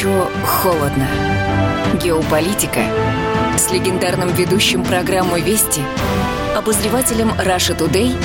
еще 0.00 0.30
холодно. 0.46 1.06
Геополитика 2.02 2.80
с 3.58 3.70
легендарным 3.70 4.30
ведущим 4.30 4.82
программы 4.82 5.42
«Вести» 5.42 5.82
обозревателем 6.56 7.28
Russia 7.32 7.76
Today 7.76 8.16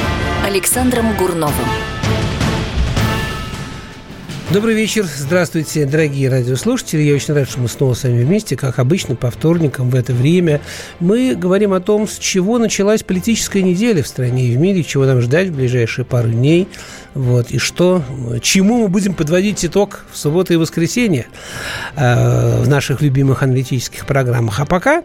Александром 0.46 1.18
Гурновым. 1.18 1.68
Добрый 4.52 4.76
вечер. 4.76 5.06
Здравствуйте, 5.06 5.86
дорогие 5.86 6.30
радиослушатели. 6.30 7.02
Я 7.02 7.16
очень 7.16 7.34
рад, 7.34 7.50
что 7.50 7.60
мы 7.60 7.68
снова 7.68 7.96
с 7.96 8.04
вами 8.04 8.24
вместе, 8.24 8.56
как 8.56 8.78
обычно, 8.78 9.16
по 9.16 9.32
вторникам 9.32 9.90
в 9.90 9.96
это 9.96 10.14
время. 10.14 10.62
Мы 11.00 11.34
говорим 11.34 11.74
о 11.74 11.80
том, 11.80 12.08
с 12.08 12.20
чего 12.20 12.60
началась 12.60 13.02
политическая 13.02 13.64
неделя 13.64 14.04
в 14.04 14.08
стране 14.08 14.46
и 14.46 14.56
в 14.56 14.60
мире, 14.60 14.84
чего 14.84 15.06
нам 15.06 15.20
ждать 15.20 15.50
в 15.50 15.56
ближайшие 15.56 16.06
пару 16.06 16.30
дней, 16.30 16.68
вот, 17.16 17.50
и 17.50 17.58
что, 17.58 18.04
чему 18.42 18.84
мы 18.84 18.88
будем 18.88 19.16
подводить 19.16 19.66
итог 19.66 20.06
в 20.12 20.18
субботу 20.18 20.54
и 20.54 20.58
воскресенье 20.58 21.26
э, 21.96 22.62
в 22.62 22.68
наших 22.68 23.02
любимых 23.02 23.42
аналитических 23.42 24.06
программах. 24.06 24.60
А 24.60 24.66
пока 24.66 25.04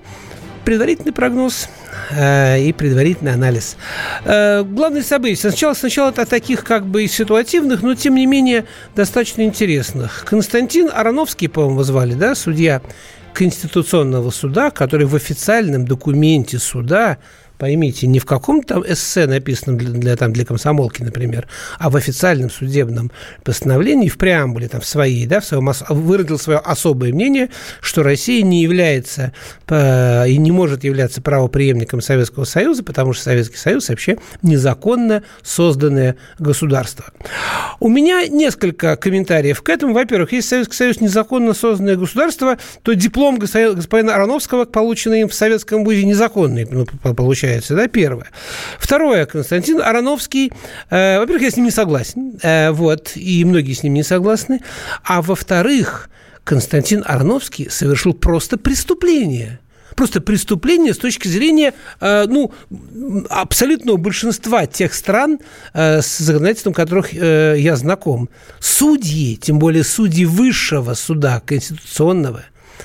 предварительный 0.65 1.13
прогноз 1.13 1.69
э, 2.11 2.61
и 2.63 2.73
предварительный 2.73 3.33
анализ. 3.33 3.77
Э, 4.25 4.63
главные 4.63 5.03
события. 5.03 5.37
Сначала, 5.37 5.75
сначала 5.75 6.09
о 6.11 6.27
таких 6.27 6.65
как 6.65 6.87
бы 6.87 7.07
ситуативных, 7.07 7.83
но 7.83 7.95
тем 7.95 8.15
не 8.15 8.27
менее 8.27 8.67
достаточно 8.95 9.43
интересных. 9.43 10.25
Константин 10.29 10.91
Ароновский, 10.93 11.49
по-моему, 11.49 11.83
звали, 11.83 12.15
да, 12.15 12.35
судья 12.35 12.83
Конституционного 13.33 14.31
суда, 14.31 14.71
который 14.71 15.07
в 15.07 15.15
официальном 15.15 15.87
документе 15.87 16.59
суда 16.59 17.19
поймите, 17.61 18.07
не 18.07 18.19
в 18.19 18.25
каком-то 18.25 18.75
там 18.75 18.85
эссе, 18.87 19.27
написанном 19.27 19.79
для, 19.79 19.91
для, 19.91 20.17
там, 20.17 20.33
для 20.33 20.47
комсомолки, 20.47 21.03
например, 21.03 21.47
а 21.79 21.91
в 21.91 21.97
официальном 21.97 22.49
судебном 22.49 23.13
постановлении, 23.45 24.09
в 24.09 24.17
преамбуле 24.17 24.67
там, 24.67 24.81
в 24.81 24.87
своей, 24.87 25.27
да, 25.27 25.41
в 25.41 25.45
своем, 25.45 25.71
выразил 25.91 26.39
свое 26.39 26.59
особое 26.59 27.13
мнение, 27.13 27.51
что 27.83 28.03
Россия 28.03 28.43
не 28.43 28.63
является 28.63 29.33
э, 29.69 30.29
и 30.29 30.39
не 30.39 30.51
может 30.51 30.85
являться 30.85 31.21
правоприемником 31.21 32.01
Советского 32.01 32.45
Союза, 32.45 32.83
потому 32.83 33.13
что 33.13 33.25
Советский 33.25 33.59
Союз 33.59 33.91
вообще 33.91 34.17
незаконно 34.43 35.23
созданное 35.43 36.17
государство. 36.39 37.05
У 37.81 37.89
меня 37.89 38.27
несколько 38.29 38.95
комментариев 38.97 39.63
к 39.63 39.69
этому. 39.71 39.95
Во-первых, 39.95 40.33
если 40.33 40.49
Советский 40.49 40.77
Союз 40.77 41.01
незаконно 41.01 41.55
созданное 41.55 41.97
государство, 41.97 42.59
то 42.83 42.93
диплом 42.93 43.39
господина 43.39 44.15
Ароновского, 44.15 44.67
полученный 44.67 45.23
им 45.23 45.29
в 45.29 45.35
Советском 45.35 45.83
вузе, 45.83 46.05
незаконный, 46.05 46.69
ну, 46.71 46.85
получается, 47.15 47.75
да, 47.75 47.89
первое. 47.89 48.27
Второе, 48.79 49.25
Константин 49.25 49.81
Ароновский, 49.81 50.53
э, 50.91 51.19
во-первых, 51.19 51.43
я 51.43 51.51
с 51.51 51.57
ним 51.57 51.65
не 51.65 51.71
согласен, 51.71 52.39
э, 52.43 52.71
вот, 52.71 53.13
и 53.15 53.43
многие 53.47 53.73
с 53.73 53.83
ним 53.83 53.95
не 53.95 54.03
согласны, 54.03 54.61
а 55.03 55.23
во-вторых, 55.23 56.11
Константин 56.45 57.03
Ароновский 57.07 57.71
совершил 57.71 58.13
просто 58.13 58.59
преступление– 58.59 59.59
просто 60.01 60.23
преступление 60.23 60.95
с 60.95 60.97
точки 60.97 61.29
зрения 61.29 61.75
э, 62.01 62.25
ну, 62.27 62.55
абсолютного 63.29 63.99
большинства 63.99 64.65
тех 64.65 64.95
стран, 64.95 65.41
э, 65.75 66.01
с 66.01 66.17
законодательством 66.17 66.73
которых 66.73 67.13
э, 67.13 67.57
я 67.59 67.77
знаком. 67.77 68.31
Судьи, 68.61 69.37
тем 69.37 69.59
более 69.59 69.85
судьи 69.85 70.25
высшего 70.25 70.95
суда 70.95 71.43
конституционного, 71.45 72.45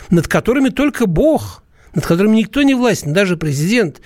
над 0.09 0.27
которыми 0.27 0.67
только 0.69 1.05
Бог– 1.05 1.63
над 1.93 2.05
которыми 2.05 2.35
никто 2.35 2.61
не 2.61 2.75
властен, 2.75 3.13
даже 3.13 3.37
президент, 3.37 4.01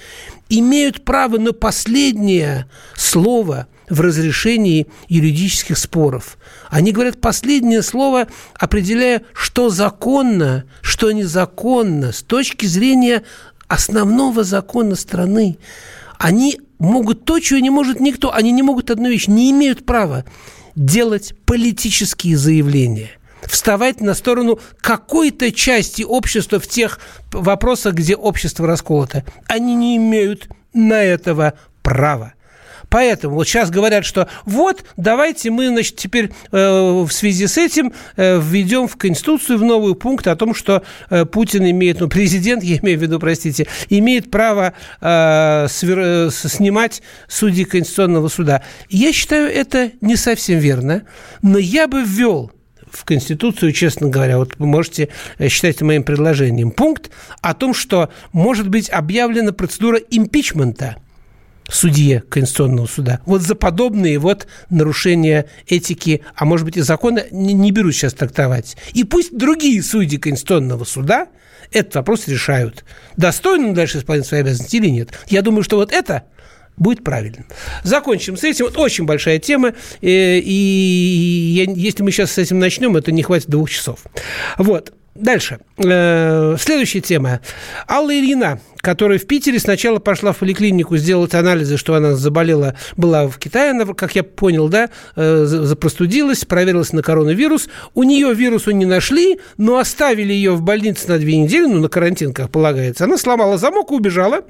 имеют 0.48 1.04
право 1.04 1.40
на 1.40 1.54
последнее 1.54 2.68
слово 2.96 3.66
в 3.90 4.02
разрешении 4.02 4.88
юридических 5.08 5.78
споров. 5.78 6.38
Они 6.70 6.92
говорят 6.92 7.22
последнее 7.22 7.82
слово, 7.82 8.28
определяя, 8.56 9.24
что 9.34 9.70
законно, 9.70 10.66
что 10.82 11.12
незаконно 11.12 12.12
с 12.12 12.22
точки 12.22 12.66
зрения 12.66 13.24
основного 13.68 14.44
закона 14.44 14.96
страны. 14.96 15.58
Они 16.18 16.60
могут 16.80 17.26
то, 17.26 17.40
чего 17.40 17.60
не 17.60 17.70
может 17.70 18.00
никто. 18.00 18.34
Они 18.34 18.52
не 18.52 18.64
могут 18.64 18.92
одну 18.92 19.10
вещь, 19.10 19.28
не 19.28 19.52
имеют 19.52 19.86
права 19.86 20.26
делать 20.76 21.34
политические 21.46 22.38
заявления 22.38 23.12
вставать 23.50 24.00
на 24.00 24.14
сторону 24.14 24.60
какой-то 24.80 25.52
части 25.52 26.04
общества 26.04 26.60
в 26.60 26.68
тех 26.68 27.00
вопросах, 27.32 27.96
где 27.96 28.16
общество 28.16 28.68
расколото. 28.68 29.26
Они 29.48 29.76
не 29.76 29.98
имеют 29.98 30.50
на 30.74 31.04
этого 31.04 31.54
права. 31.82 32.34
Поэтому 32.90 33.36
вот 33.36 33.48
сейчас 33.48 33.70
говорят, 33.70 34.06
что 34.06 34.28
вот, 34.46 34.84
давайте 34.98 35.52
мы, 35.52 35.68
значит, 35.68 35.96
теперь 35.96 36.32
э, 36.52 37.04
в 37.04 37.12
связи 37.12 37.48
с 37.48 37.58
этим 37.58 37.94
э, 38.18 38.40
введем 38.42 38.88
в 38.88 38.98
Конституцию 38.98 39.60
в 39.60 39.64
новый 39.64 39.96
пункт 39.96 40.28
о 40.28 40.36
том, 40.36 40.56
что 40.56 40.84
э, 41.10 41.26
Путин 41.26 41.70
имеет, 41.70 42.00
ну, 42.00 42.10
президент, 42.10 42.64
я 42.70 42.78
имею 42.78 42.98
в 42.98 43.02
виду, 43.02 43.20
простите, 43.20 43.68
имеет 43.90 44.32
право 44.32 44.74
э, 45.02 45.68
свер, 45.70 46.00
э, 46.00 46.30
снимать 46.32 47.02
судей 47.28 47.66
Конституционного 47.66 48.28
суда. 48.28 48.64
Я 48.90 49.14
считаю, 49.14 49.52
это 49.52 49.92
не 50.02 50.16
совсем 50.16 50.60
верно, 50.60 51.04
но 51.42 51.58
я 51.58 51.88
бы 51.88 52.04
ввел 52.04 52.52
в 52.92 53.06
Конституцию, 53.06 53.72
честно 53.72 54.10
говоря, 54.10 54.38
вот 54.38 54.56
вы 54.58 54.66
можете 54.66 55.10
э, 55.38 55.48
считать 55.48 55.82
моим 55.82 56.04
предложением, 56.04 56.72
пункт 56.72 57.12
о 57.42 57.54
том, 57.54 57.76
что 57.76 58.10
может 58.34 58.68
быть 58.68 58.90
объявлена 58.90 59.52
процедура 59.52 59.98
импичмента 59.98 60.96
судье 61.72 62.24
Конституционного 62.30 62.88
суда. 62.88 63.22
Вот 63.26 63.42
за 63.42 63.56
подобные 63.56 64.20
вот 64.20 64.48
нарушения 64.70 65.46
этики, 65.68 66.22
а 66.36 66.46
может 66.46 66.66
быть 66.66 66.78
и 66.78 66.82
закона, 66.82 67.24
не, 67.32 67.54
не 67.54 67.72
беру 67.72 67.92
сейчас 67.92 68.14
трактовать. 68.14 68.78
И 68.94 69.04
пусть 69.04 69.36
другие 69.38 69.82
судьи 69.84 70.18
Конституционного 70.18 70.84
суда 70.84 71.28
этот 71.72 71.96
вопрос 71.96 72.28
решают. 72.28 72.84
Достойно 73.18 73.74
дальше 73.74 74.00
исполнять 74.00 74.26
свои 74.26 74.42
обязанности 74.42 74.78
или 74.78 74.88
нет. 74.88 75.10
Я 75.28 75.42
думаю, 75.42 75.64
что 75.64 75.78
вот 75.78 75.92
это 75.92 76.24
будет 76.78 77.04
правильно. 77.04 77.46
Закончим 77.84 78.38
с 78.38 78.44
этим. 78.44 78.66
Вот 78.66 78.78
очень 78.78 79.06
большая 79.06 79.40
тема. 79.40 79.74
Э, 80.02 80.40
и 80.40 81.64
я, 81.66 81.72
если 81.72 82.04
мы 82.04 82.12
сейчас 82.12 82.32
с 82.32 82.38
этим 82.38 82.60
начнем, 82.60 82.96
это 82.98 83.12
не 83.12 83.22
хватит 83.22 83.50
двух 83.50 83.70
часов. 83.70 84.06
Вот. 84.58 84.94
Дальше. 85.14 85.60
Э, 85.78 86.56
следующая 86.60 87.02
тема. 87.02 87.42
Алла 87.88 88.18
Ильина 88.18 88.62
которая 88.82 89.20
в 89.20 89.26
Питере 89.26 89.60
сначала 89.60 90.00
пошла 90.00 90.32
в 90.32 90.38
поликлинику 90.38 90.98
сделать 90.98 91.34
анализы, 91.34 91.78
что 91.78 91.96
она 91.96 92.16
заболела, 92.16 92.76
была 92.98 93.28
в 93.28 93.38
Китае, 93.38 93.72
она, 93.72 93.86
как 93.86 94.16
я 94.16 94.24
понял, 94.24 94.70
да, 94.70 94.90
э, 95.16 95.44
запростудилась, 95.46 96.46
проверилась 96.46 96.94
на 96.94 97.02
коронавирус. 97.02 97.70
У 97.94 98.04
нее 98.04 98.34
вирусу 98.34 98.72
не 98.72 98.86
нашли, 98.86 99.40
но 99.58 99.78
оставили 99.78 100.34
ее 100.34 100.52
в 100.52 100.62
больнице 100.62 101.08
на 101.10 101.18
две 101.18 101.38
недели, 101.38 101.66
ну, 101.66 101.80
на 101.80 101.90
карантин, 101.90 102.34
как 102.34 102.50
полагается. 102.50 103.06
Она 103.06 103.18
сломала 103.18 103.58
замок 103.58 103.92
и 103.92 103.96
убежала. 103.96 104.42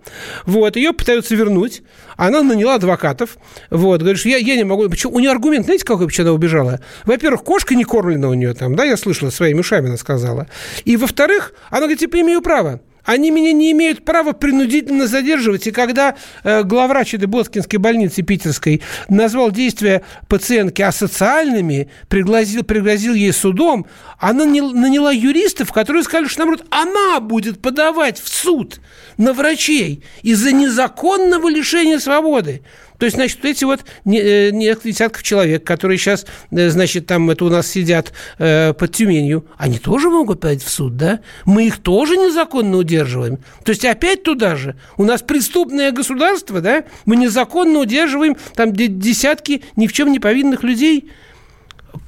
Вот, 0.46 0.76
ее 0.76 0.94
пытаются 0.94 1.36
вернуть. 1.36 1.82
Она 2.18 2.44
наняла 2.44 2.76
адвокатов. 2.76 3.38
Вот, 3.70 4.02
говоришь, 4.02 4.26
я, 4.26 4.38
я 4.38 4.56
не 4.56 4.64
могу. 4.64 4.90
Почему? 4.90 5.16
У 5.16 5.20
нее 5.20 5.32
аргумент, 5.32 5.66
знаете, 5.66 5.86
какой, 5.86 6.08
почему 6.08 6.28
она 6.28 6.34
убежала? 6.34 6.82
Во-первых, 7.06 7.44
кошка 7.44 7.76
не 7.76 7.86
кормлена 7.86 8.28
у 8.28 8.34
нее 8.34 8.54
там, 8.54 8.76
да, 8.76 8.84
я 8.84 8.98
слышала, 8.98 9.30
своими 9.30 9.60
ушами 9.60 9.88
она 9.88 9.98
сказала. 9.98 10.48
И, 10.86 10.98
во-вторых, 10.98 11.54
она 11.70 11.82
говорит, 11.82 12.00
типа, 12.00 12.20
имею 12.20 12.42
право. 12.42 12.82
Они 13.10 13.32
меня 13.32 13.54
не 13.54 13.72
имеют 13.72 14.06
права 14.06 14.34
принудительно 14.34 15.08
задерживать. 15.08 15.66
И 15.66 15.72
когда 15.72 16.16
э, 16.44 16.62
главврач 16.62 17.16
этой 17.16 17.26
Боткинской 17.26 17.80
больницы 17.80 18.22
питерской 18.22 18.84
назвал 19.08 19.50
действия 19.50 20.04
пациентки 20.28 20.84
асоциальными, 20.84 21.90
пригрозил, 22.08 22.62
пригрозил 22.62 23.16
ей 23.16 23.34
судом, 23.34 23.88
она 24.20 24.46
наняла 24.46 25.12
юристов, 25.12 25.74
которые 25.74 26.04
сказали, 26.04 26.28
что, 26.28 26.46
наоборот, 26.46 26.68
она 26.70 27.20
будет 27.20 27.64
подавать 27.64 28.22
в 28.22 28.30
суд 28.30 28.80
на 29.18 29.34
врачей 29.34 30.04
из-за 30.22 30.52
незаконного 30.52 31.50
лишения 31.50 31.98
свободы. 31.98 32.62
То 33.00 33.06
есть, 33.06 33.16
значит, 33.16 33.44
эти 33.46 33.64
вот 33.64 33.80
э, 34.06 34.52
несколько 34.52 34.90
десятков 34.90 35.24
человек, 35.24 35.64
которые 35.64 35.98
сейчас, 35.98 36.26
э, 36.52 36.70
значит, 36.70 37.08
там 37.08 37.30
это 37.30 37.46
у 37.46 37.50
нас 37.50 37.68
сидят 37.68 38.12
э, 38.38 38.74
под 38.74 38.92
Тюменью, 38.92 39.46
они 39.58 39.80
тоже 39.80 40.10
могут 40.10 40.42
подать 40.42 40.62
в 40.62 40.70
суд, 40.70 40.98
да? 40.98 41.22
Мы 41.46 41.68
их 41.68 41.78
тоже 41.78 42.18
незаконно 42.18 42.78
удерживаем. 42.78 43.38
То 43.64 43.72
есть 43.72 43.86
опять 43.86 44.24
туда 44.24 44.56
же. 44.56 44.76
У 44.98 45.06
нас 45.06 45.22
преступное 45.22 45.92
государство, 45.92 46.60
да? 46.60 46.84
Мы 47.06 47.16
незаконно 47.16 47.80
удерживаем 47.80 48.36
там 48.56 48.74
десятки 48.74 49.64
ни 49.78 49.88
в 49.88 49.94
чем 49.94 50.12
не 50.12 50.20
повинных 50.20 50.64
людей 50.64 51.10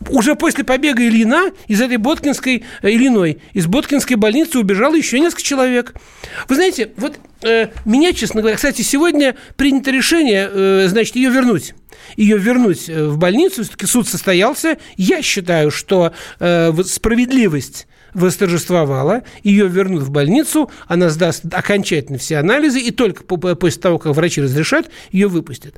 уже 0.09 0.35
после 0.35 0.63
побега 0.63 1.03
Ильина 1.03 1.51
из 1.67 1.81
этой 1.81 1.97
Боткинской, 1.97 2.63
э, 2.81 2.89
Иллиной, 2.89 3.39
из 3.53 3.67
Боткинской 3.67 4.15
больницы 4.15 4.59
убежало 4.59 4.95
еще 4.95 5.19
несколько 5.19 5.43
человек. 5.43 5.93
Вы 6.47 6.55
знаете, 6.55 6.91
вот 6.97 7.17
э, 7.43 7.67
меня, 7.85 8.13
честно 8.13 8.41
говоря, 8.41 8.55
кстати, 8.55 8.81
сегодня 8.81 9.35
принято 9.55 9.91
решение, 9.91 10.49
э, 10.51 10.87
значит, 10.87 11.15
ее 11.15 11.29
вернуть 11.29 11.73
ее 12.17 12.37
вернуть 12.37 12.89
э, 12.89 13.07
в 13.07 13.17
больницу, 13.17 13.63
все-таки 13.63 13.85
суд 13.85 14.07
состоялся. 14.07 14.77
Я 14.97 15.21
считаю, 15.21 15.71
что 15.71 16.13
э, 16.39 16.73
справедливость 16.83 17.87
восторжествовала, 18.13 19.23
ее 19.43 19.67
вернут 19.67 20.03
в 20.03 20.09
больницу, 20.09 20.69
она 20.87 21.09
сдаст 21.09 21.45
окончательно 21.53 22.17
все 22.17 22.37
анализы, 22.37 22.79
и 22.79 22.91
только 22.91 23.23
после 23.23 23.81
того, 23.81 23.99
как 23.99 24.13
врачи 24.13 24.41
разрешат, 24.41 24.89
ее 25.11 25.27
выпустят. 25.27 25.75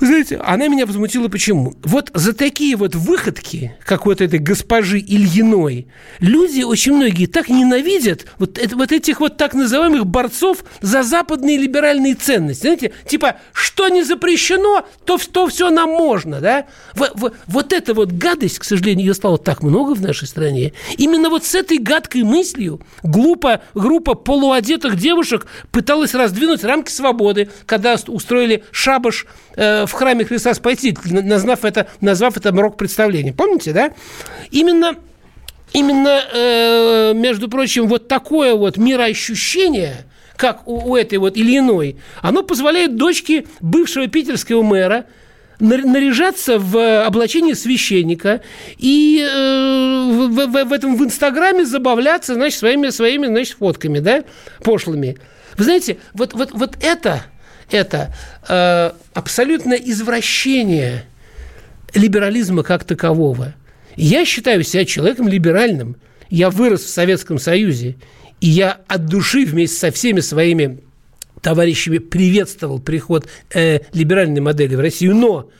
Вы 0.00 0.06
знаете, 0.06 0.36
она 0.36 0.68
меня 0.68 0.86
возмутила 0.86 1.28
почему? 1.28 1.74
Вот 1.82 2.10
за 2.14 2.32
такие 2.32 2.76
вот 2.76 2.94
выходки, 2.94 3.76
как 3.84 4.06
вот 4.06 4.20
этой 4.20 4.38
госпожи 4.38 4.98
Ильиной, 4.98 5.86
люди 6.20 6.62
очень 6.62 6.94
многие 6.94 7.26
так 7.26 7.48
ненавидят 7.48 8.26
вот, 8.38 8.58
это, 8.58 8.76
вот 8.76 8.92
этих 8.92 9.20
вот 9.20 9.36
так 9.36 9.54
называемых 9.54 10.06
борцов 10.06 10.64
за 10.80 11.02
западные 11.02 11.58
либеральные 11.58 12.14
ценности. 12.14 12.62
Знаете, 12.62 12.92
типа, 13.06 13.36
что 13.52 13.88
не 13.88 14.02
запрещено, 14.02 14.86
то, 15.04 15.18
то 15.18 15.46
все 15.46 15.70
нам 15.70 15.90
можно, 15.90 16.40
да? 16.40 16.66
В, 16.94 17.10
в, 17.14 17.32
вот 17.46 17.72
эта 17.72 17.94
вот 17.94 18.12
гадость, 18.12 18.58
к 18.58 18.64
сожалению, 18.64 19.06
ее 19.06 19.14
стало 19.14 19.38
так 19.38 19.62
много 19.62 19.94
в 19.94 20.00
нашей 20.00 20.26
стране. 20.26 20.72
Именно 20.98 21.30
вот 21.30 21.44
с 21.44 21.54
этой 21.54 21.78
гадкой 21.78 22.22
мыслью 22.22 22.80
глупо, 23.02 23.62
группа 23.74 24.14
полуодетых 24.14 24.96
девушек 24.96 25.46
пыталась 25.70 26.14
раздвинуть 26.14 26.64
рамки 26.64 26.90
свободы, 26.90 27.50
когда 27.66 27.96
устроили 28.08 28.64
шабаш 28.70 29.26
э, 29.56 29.83
в 29.86 29.92
храме 29.92 30.24
Христа 30.24 30.54
Спасителя, 30.54 31.22
назвав 31.22 31.64
это, 31.64 31.88
назвав 32.00 32.36
это 32.36 32.50
рок-представление. 32.50 33.32
Помните, 33.32 33.72
да? 33.72 33.92
Именно 34.50 34.96
именно, 35.74 36.22
э, 36.32 37.12
между 37.14 37.48
прочим, 37.48 37.86
вот 37.88 38.08
такое 38.08 38.54
вот 38.54 38.78
мироощущение, 38.78 40.06
как 40.36 40.66
у, 40.66 40.92
у 40.92 40.96
этой 40.96 41.18
вот 41.18 41.36
Ильиной, 41.36 41.96
оно 42.22 42.42
позволяет 42.42 42.96
дочке 42.96 43.44
бывшего 43.60 44.06
питерского 44.06 44.62
мэра 44.62 45.06
наряжаться 45.60 46.58
в 46.58 47.04
облачении 47.04 47.52
священника 47.52 48.42
и 48.76 49.20
э, 49.20 50.08
в, 50.10 50.28
в, 50.28 50.64
в 50.64 50.72
этом 50.72 50.96
в 50.96 51.04
Инстаграме 51.04 51.64
забавляться, 51.64 52.34
значит, 52.34 52.58
своими, 52.58 52.88
своими, 52.90 53.26
значит, 53.26 53.56
фотками, 53.58 54.00
да, 54.00 54.24
пошлыми. 54.62 55.16
Вы 55.56 55.64
знаете, 55.64 55.98
вот, 56.12 56.34
вот, 56.34 56.50
вот 56.52 56.76
это 56.80 57.24
это 57.70 58.14
э, 58.48 58.92
абсолютное 59.12 59.78
извращение 59.78 61.04
либерализма 61.94 62.62
как 62.62 62.84
такового. 62.84 63.54
Я 63.96 64.24
считаю 64.24 64.62
себя 64.64 64.84
человеком 64.84 65.28
либеральным. 65.28 65.96
Я 66.30 66.50
вырос 66.50 66.82
в 66.82 66.90
Советском 66.90 67.38
Союзе, 67.38 67.96
и 68.40 68.48
я 68.48 68.80
от 68.88 69.06
души 69.06 69.44
вместе 69.44 69.78
со 69.78 69.90
всеми 69.90 70.20
своими 70.20 70.80
товарищами 71.40 71.98
приветствовал 71.98 72.80
приход 72.80 73.28
э, 73.52 73.80
либеральной 73.92 74.40
модели 74.40 74.74
в 74.74 74.80
Россию. 74.80 75.14
Но 75.14 75.50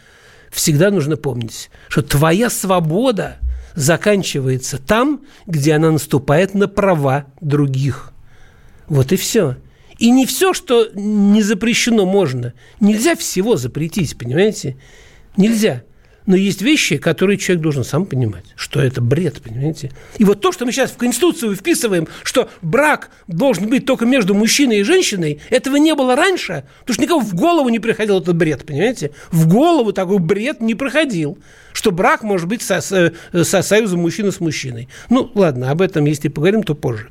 всегда 0.50 0.90
нужно 0.90 1.16
помнить, 1.16 1.70
что 1.88 2.02
твоя 2.02 2.50
свобода 2.50 3.36
заканчивается 3.74 4.78
там, 4.78 5.22
где 5.46 5.74
она 5.74 5.90
наступает 5.90 6.54
на 6.54 6.68
права 6.68 7.26
других. 7.40 8.12
Вот 8.88 9.12
и 9.12 9.16
все. 9.16 9.56
И 9.98 10.10
не 10.10 10.26
все, 10.26 10.52
что 10.52 10.88
не 10.94 11.42
запрещено, 11.42 12.06
можно. 12.06 12.52
Нельзя 12.80 13.14
всего 13.16 13.56
запретить, 13.56 14.16
понимаете? 14.18 14.76
Нельзя. 15.36 15.82
Но 16.26 16.36
есть 16.36 16.62
вещи, 16.62 16.96
которые 16.96 17.36
человек 17.36 17.62
должен 17.62 17.84
сам 17.84 18.06
понимать, 18.06 18.44
что 18.56 18.80
это 18.80 19.02
бред, 19.02 19.42
понимаете? 19.42 19.92
И 20.16 20.24
вот 20.24 20.40
то, 20.40 20.52
что 20.52 20.64
мы 20.64 20.72
сейчас 20.72 20.90
в 20.90 20.96
Конституцию 20.96 21.54
вписываем, 21.54 22.08
что 22.22 22.48
брак 22.62 23.10
должен 23.28 23.68
быть 23.68 23.84
только 23.84 24.06
между 24.06 24.34
мужчиной 24.34 24.78
и 24.78 24.82
женщиной, 24.84 25.40
этого 25.50 25.76
не 25.76 25.94
было 25.94 26.16
раньше, 26.16 26.64
потому 26.80 26.94
что 26.94 27.02
никому 27.02 27.20
в 27.20 27.34
голову 27.34 27.68
не 27.68 27.78
приходил 27.78 28.20
этот 28.20 28.36
бред, 28.36 28.64
понимаете? 28.64 29.10
В 29.30 29.46
голову 29.46 29.92
такой 29.92 30.18
бред 30.18 30.62
не 30.62 30.74
проходил, 30.74 31.38
что 31.74 31.90
брак 31.90 32.22
может 32.22 32.48
быть 32.48 32.62
со, 32.62 32.80
со, 32.80 33.12
со 33.42 33.60
союзом 33.60 34.00
мужчины 34.00 34.32
с 34.32 34.40
мужчиной. 34.40 34.88
Ну, 35.10 35.30
ладно, 35.34 35.70
об 35.70 35.82
этом, 35.82 36.06
если 36.06 36.28
поговорим, 36.28 36.62
то 36.62 36.74
позже. 36.74 37.08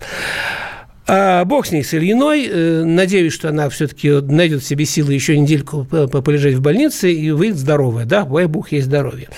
А 1.06 1.44
бог 1.46 1.66
с 1.66 1.72
ней, 1.72 1.84
с 1.84 1.94
Ильиной. 1.94 2.48
Э, 2.50 2.84
надеюсь, 2.84 3.34
что 3.34 3.50
она 3.50 3.70
все-таки 3.70 4.10
найдет 4.10 4.62
в 4.64 4.66
себе 4.66 4.86
силы 4.86 5.14
еще 5.14 5.38
недельку 5.38 5.86
полежать 5.86 6.56
в 6.56 6.62
больнице 6.62 7.12
и 7.12 7.32
выйдет 7.32 7.58
здоровая. 7.58 8.06
Да, 8.06 8.24
дай 8.24 8.46
бог 8.46 8.72
ей 8.72 8.82
здоровье. 8.82 9.30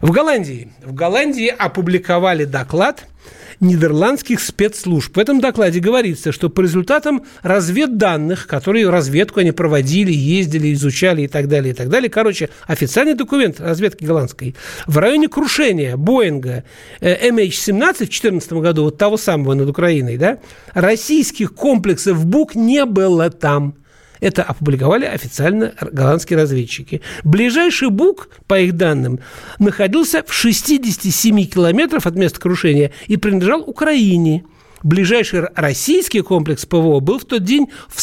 В 0.00 0.10
Голландии. 0.10 0.68
В 0.84 0.94
Голландии 0.94 1.52
опубликовали 1.56 2.44
доклад– 2.44 3.04
нидерландских 3.60 4.40
спецслужб. 4.40 5.16
В 5.16 5.18
этом 5.20 5.40
докладе 5.40 5.80
говорится, 5.80 6.32
что 6.32 6.48
по 6.48 6.60
результатам 6.60 7.24
разведданных, 7.42 8.46
которые 8.46 8.88
разведку 8.88 9.40
они 9.40 9.52
проводили, 9.52 10.12
ездили, 10.12 10.72
изучали 10.72 11.22
и 11.22 11.28
так 11.28 11.48
далее, 11.48 11.72
и 11.72 11.76
так 11.76 11.88
далее, 11.88 12.10
короче, 12.10 12.50
официальный 12.66 13.14
документ 13.14 13.60
разведки 13.60 14.04
голландской, 14.04 14.54
в 14.86 14.98
районе 14.98 15.28
крушения 15.28 15.96
Боинга 15.96 16.64
MH17 17.00 17.94
в 17.94 17.98
2014 17.98 18.52
году, 18.54 18.84
вот 18.84 18.98
того 18.98 19.16
самого 19.16 19.54
над 19.54 19.68
Украиной, 19.68 20.16
да, 20.16 20.38
российских 20.74 21.54
комплексов 21.54 22.24
БУК 22.24 22.54
не 22.54 22.84
было 22.84 23.30
там. 23.30 23.74
Это 24.20 24.42
опубликовали 24.42 25.04
официально 25.04 25.74
голландские 25.80 26.38
разведчики. 26.38 27.02
Ближайший 27.24 27.90
бук, 27.90 28.28
по 28.46 28.58
их 28.58 28.76
данным, 28.76 29.20
находился 29.58 30.22
в 30.26 30.32
67 30.32 31.44
километров 31.44 32.06
от 32.06 32.14
места 32.14 32.40
крушения 32.40 32.92
и 33.06 33.16
принадлежал 33.16 33.62
Украине. 33.62 34.44
Ближайший 34.82 35.42
российский 35.54 36.20
комплекс 36.20 36.64
ПВО 36.64 37.00
был 37.00 37.18
в 37.18 37.24
тот 37.24 37.42
день 37.44 37.68
в 37.88 38.00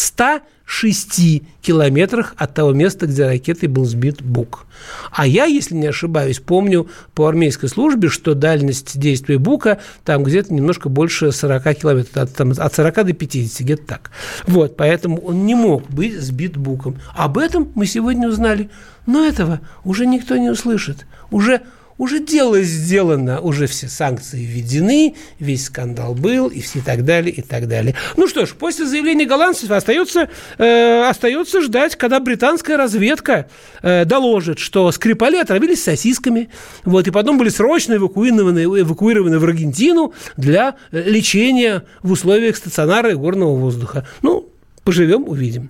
106 0.65 1.43
километрах 1.61 2.33
от 2.37 2.53
того 2.53 2.73
места, 2.73 3.05
где 3.05 3.25
ракетой 3.25 3.69
был 3.69 3.85
сбит 3.85 4.21
Бук. 4.21 4.65
А 5.11 5.25
я, 5.25 5.45
если 5.45 5.75
не 5.75 5.87
ошибаюсь, 5.87 6.39
помню 6.39 6.87
по 7.13 7.27
армейской 7.27 7.69
службе, 7.69 8.09
что 8.09 8.33
дальность 8.33 8.99
действия 8.99 9.37
Бука 9.37 9.79
там 10.03 10.23
где-то 10.23 10.53
немножко 10.53 10.89
больше 10.89 11.31
40 11.31 11.75
километров, 11.75 12.17
от, 12.17 12.33
там, 12.33 12.51
от 12.51 12.73
40 12.73 13.05
до 13.05 13.13
50, 13.13 13.61
где-то 13.61 13.85
так. 13.85 14.11
Вот, 14.47 14.75
поэтому 14.75 15.17
он 15.17 15.45
не 15.45 15.55
мог 15.55 15.89
быть 15.89 16.19
сбит 16.19 16.57
Буком. 16.57 16.97
Об 17.15 17.37
этом 17.37 17.71
мы 17.75 17.85
сегодня 17.85 18.27
узнали. 18.27 18.69
Но 19.05 19.23
этого 19.23 19.61
уже 19.83 20.05
никто 20.07 20.35
не 20.35 20.49
услышит. 20.49 21.05
Уже 21.29 21.61
уже 21.97 22.19
дело 22.19 22.61
сделано, 22.61 23.39
уже 23.39 23.67
все 23.67 23.87
санкции 23.87 24.43
введены, 24.43 25.15
весь 25.39 25.65
скандал 25.65 26.13
был 26.13 26.47
и 26.47 26.59
все 26.59 26.81
так 26.81 27.05
далее, 27.05 27.33
и 27.33 27.41
так 27.41 27.67
далее. 27.67 27.95
Ну 28.17 28.27
что 28.27 28.45
ж, 28.45 28.53
после 28.53 28.85
заявления 28.85 29.25
голландцев 29.25 29.71
остается, 29.71 30.29
э, 30.57 31.07
остается 31.07 31.61
ждать, 31.61 31.95
когда 31.95 32.19
британская 32.19 32.77
разведка 32.77 33.47
э, 33.81 34.05
доложит, 34.05 34.59
что 34.59 34.91
Скрипали 34.91 35.37
отравились 35.37 35.83
сосисками, 35.83 36.49
вот, 36.83 37.07
и 37.07 37.11
потом 37.11 37.37
были 37.37 37.49
срочно 37.49 37.93
эвакуированы, 37.93 38.63
эвакуированы 38.63 39.39
в 39.39 39.43
Аргентину 39.43 40.13
для 40.35 40.75
лечения 40.91 41.83
в 42.03 42.11
условиях 42.11 42.57
стационара 42.57 43.11
и 43.11 43.15
горного 43.15 43.55
воздуха. 43.55 44.07
Ну, 44.21 44.49
поживем, 44.83 45.27
увидим. 45.27 45.69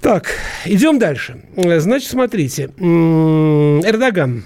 Так, 0.00 0.28
идем 0.64 0.98
дальше. 0.98 1.42
Значит, 1.56 2.10
смотрите. 2.10 2.70
Эрдоган 2.78 4.44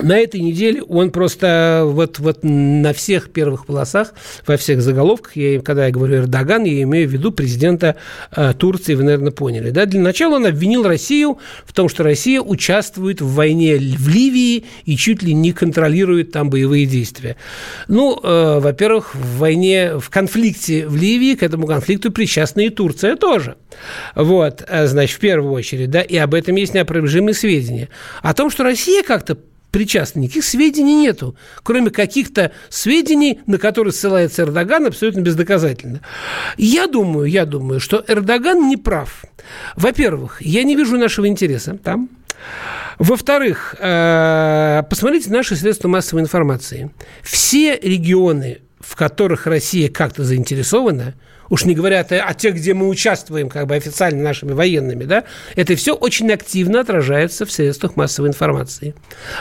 на 0.00 0.18
этой 0.18 0.40
неделе 0.40 0.82
он 0.82 1.10
просто 1.10 1.82
вот, 1.84 2.18
вот 2.18 2.40
на 2.42 2.92
всех 2.92 3.30
первых 3.30 3.66
полосах, 3.66 4.14
во 4.46 4.56
всех 4.56 4.82
заголовках, 4.82 5.36
я, 5.36 5.60
когда 5.60 5.86
я 5.86 5.92
говорю 5.92 6.16
Эрдоган, 6.16 6.64
я 6.64 6.82
имею 6.82 7.08
в 7.08 7.12
виду 7.12 7.32
президента 7.32 7.96
э, 8.34 8.54
Турции, 8.56 8.94
вы, 8.94 9.04
наверное, 9.04 9.32
поняли. 9.32 9.70
Да? 9.70 9.86
Для 9.86 10.00
начала 10.00 10.36
он 10.36 10.46
обвинил 10.46 10.84
Россию 10.84 11.38
в 11.64 11.72
том, 11.72 11.88
что 11.88 12.02
Россия 12.02 12.40
участвует 12.40 13.20
в 13.20 13.32
войне 13.34 13.76
в 13.76 14.08
Ливии 14.08 14.64
и 14.84 14.96
чуть 14.96 15.22
ли 15.22 15.34
не 15.34 15.52
контролирует 15.52 16.32
там 16.32 16.50
боевые 16.50 16.86
действия. 16.86 17.36
Ну, 17.88 18.18
э, 18.22 18.58
во-первых, 18.60 19.14
в 19.14 19.38
войне, 19.38 19.98
в 19.98 20.10
конфликте 20.10 20.86
в 20.86 20.96
Ливии 20.96 21.34
к 21.34 21.42
этому 21.42 21.66
конфликту 21.66 22.12
причастна 22.12 22.60
и 22.60 22.70
Турция 22.70 23.16
тоже. 23.16 23.56
Вот, 24.14 24.64
э, 24.66 24.86
значит, 24.86 25.16
в 25.16 25.20
первую 25.20 25.52
очередь, 25.52 25.90
да, 25.90 26.02
и 26.02 26.16
об 26.16 26.34
этом 26.34 26.56
есть 26.56 26.74
неопровержимые 26.74 27.34
сведения. 27.34 27.88
О 28.22 28.34
том, 28.34 28.50
что 28.50 28.64
Россия 28.64 29.02
как-то 29.02 29.38
причастны. 29.70 30.20
Никаких 30.20 30.44
сведений 30.44 30.94
нету, 30.94 31.36
кроме 31.62 31.90
каких-то 31.90 32.52
сведений, 32.68 33.40
на 33.46 33.58
которые 33.58 33.92
ссылается 33.92 34.42
Эрдоган 34.42 34.86
абсолютно 34.86 35.20
бездоказательно. 35.20 36.00
Я 36.56 36.86
думаю, 36.86 37.26
я 37.26 37.44
думаю, 37.44 37.80
что 37.80 38.04
Эрдоган 38.06 38.68
не 38.68 38.76
прав. 38.76 39.24
Во-первых, 39.76 40.40
я 40.42 40.62
не 40.62 40.76
вижу 40.76 40.98
нашего 40.98 41.28
интереса 41.28 41.76
там. 41.76 42.08
Во-вторых, 42.98 43.74
э, 43.78 44.82
посмотрите 44.88 45.30
наши 45.30 45.54
средства 45.54 45.88
массовой 45.88 46.22
информации. 46.22 46.90
Все 47.22 47.76
регионы, 47.76 48.58
в 48.80 48.96
которых 48.96 49.46
Россия 49.46 49.88
как-то 49.88 50.24
заинтересована– 50.24 51.14
уж 51.50 51.64
не 51.64 51.74
говоря 51.74 52.00
о, 52.00 52.34
тех, 52.34 52.54
где 52.54 52.74
мы 52.74 52.88
участвуем 52.88 53.48
как 53.48 53.66
бы 53.66 53.74
официально 53.74 54.22
нашими 54.22 54.52
военными, 54.52 55.04
да, 55.04 55.24
это 55.56 55.74
все 55.76 55.94
очень 55.94 56.30
активно 56.30 56.80
отражается 56.80 57.46
в 57.46 57.52
средствах 57.52 57.96
массовой 57.96 58.28
информации. 58.28 58.94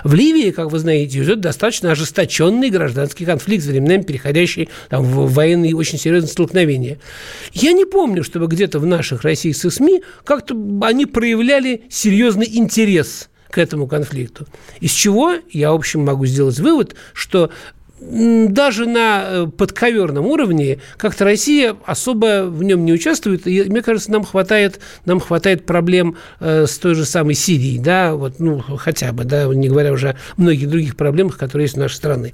В 0.04 0.14
Ливии, 0.14 0.52
как 0.52 0.72
вы 0.72 0.80
знаете, 0.80 1.20
идет 1.20 1.40
достаточно 1.40 1.92
ожесточенный 1.92 2.70
гражданский 2.70 3.26
конфликт, 3.26 3.66
временами 3.66 4.04
переходящий 4.04 4.70
там, 4.90 5.04
в 5.04 5.34
военные 5.34 5.76
очень 5.76 6.00
серьезные 6.00 6.32
столкновения. 6.32 7.00
Я 7.54 7.72
не 7.72 7.86
помню, 7.86 8.24
чтобы 8.24 8.48
где-то 8.48 8.80
в 8.80 8.86
наших 8.86 9.24
российских 9.24 9.74
СМИ 9.74 10.04
как-то 10.24 10.56
они 10.82 11.06
проявляли 11.06 11.84
серьезный 11.90 12.48
интерес 12.48 13.30
к 13.50 13.58
этому 13.58 13.88
конфликту. 13.88 14.46
Из 14.80 14.92
чего 14.92 15.36
я, 15.50 15.72
в 15.72 15.76
общем, 15.76 16.02
могу 16.02 16.26
сделать 16.26 16.60
вывод, 16.60 16.96
что 17.14 17.50
даже 18.00 18.86
на 18.86 19.24
э, 19.26 19.48
подковерном 19.48 20.26
уровне 20.26 20.80
как-то 20.98 21.26
Россия 21.26 21.76
особо 21.86 22.46
в 22.46 22.64
нем 22.64 22.86
не 22.86 22.94
участвует. 22.94 23.48
И, 23.48 23.64
мне 23.64 23.82
кажется, 23.82 24.12
нам 24.12 24.24
хватает, 24.24 24.80
нам 25.06 25.20
хватает 25.20 25.66
проблем 25.66 26.18
э, 26.40 26.68
с 26.68 26.78
той 26.78 26.94
же 26.94 27.06
самой 27.06 27.34
Сирией, 27.34 27.80
да, 27.80 28.14
вот, 28.14 28.40
ну, 28.40 28.60
хотя 28.60 29.12
бы, 29.14 29.24
да, 29.24 29.46
не 29.46 29.70
говоря 29.70 29.92
уже 29.92 30.10
о 30.10 30.16
многих 30.38 30.70
других 30.70 30.96
проблемах, 30.96 31.38
которые 31.38 31.66
есть 31.66 31.76
в 31.76 31.80
нашей 31.80 31.96
стране. 31.96 32.34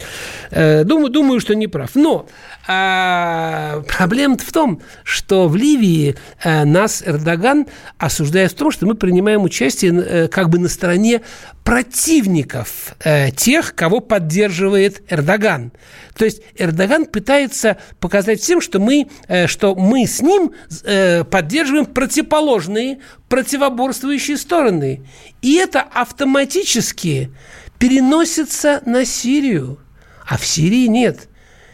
Э, 0.52 0.84
думаю, 0.84 1.10
думаю, 1.10 1.40
что 1.40 1.56
не 1.56 1.68
прав. 1.68 1.92
Но 1.96 2.28
э, 2.68 3.84
проблема 3.98 4.38
в 4.38 4.52
том, 4.52 4.82
что 5.04 5.48
в 5.48 5.56
Ливии 5.56 6.16
э, 6.44 6.66
нас 6.66 7.04
Эрдоган 7.06 7.68
осуждает 7.98 8.52
в 8.52 8.56
том, 8.56 8.72
что 8.72 8.86
мы 8.86 8.96
принимаем 8.96 9.44
участие 9.44 9.94
э, 9.94 10.28
как 10.28 10.50
бы 10.50 10.60
на 10.60 10.68
стороне 10.68 11.22
противников 11.64 12.96
э, 13.04 13.32
тех, 13.32 13.74
кого 13.74 14.02
поддерживает 14.02 15.02
Эрдоган. 15.10 15.72
То 16.16 16.26
есть 16.26 16.42
Эрдоган 16.58 17.06
пытается 17.06 17.78
показать 18.00 18.42
всем, 18.42 18.60
что 18.60 18.80
мы, 18.80 19.08
э, 19.28 19.48
что 19.48 19.76
мы 19.76 20.06
с 20.06 20.22
ним 20.22 20.52
э, 20.84 21.24
поддерживаем 21.24 21.86
противоположные, 21.86 23.00
противоборствующие 23.30 24.38
стороны. 24.38 25.06
И 25.42 25.56
это 25.56 25.82
автоматически 25.82 27.32
переносится 27.80 28.82
на 28.86 29.06
Сирию. 29.06 29.80
А 30.28 30.38
в 30.38 30.46
Сирии 30.46 30.88
нет. 30.88 31.30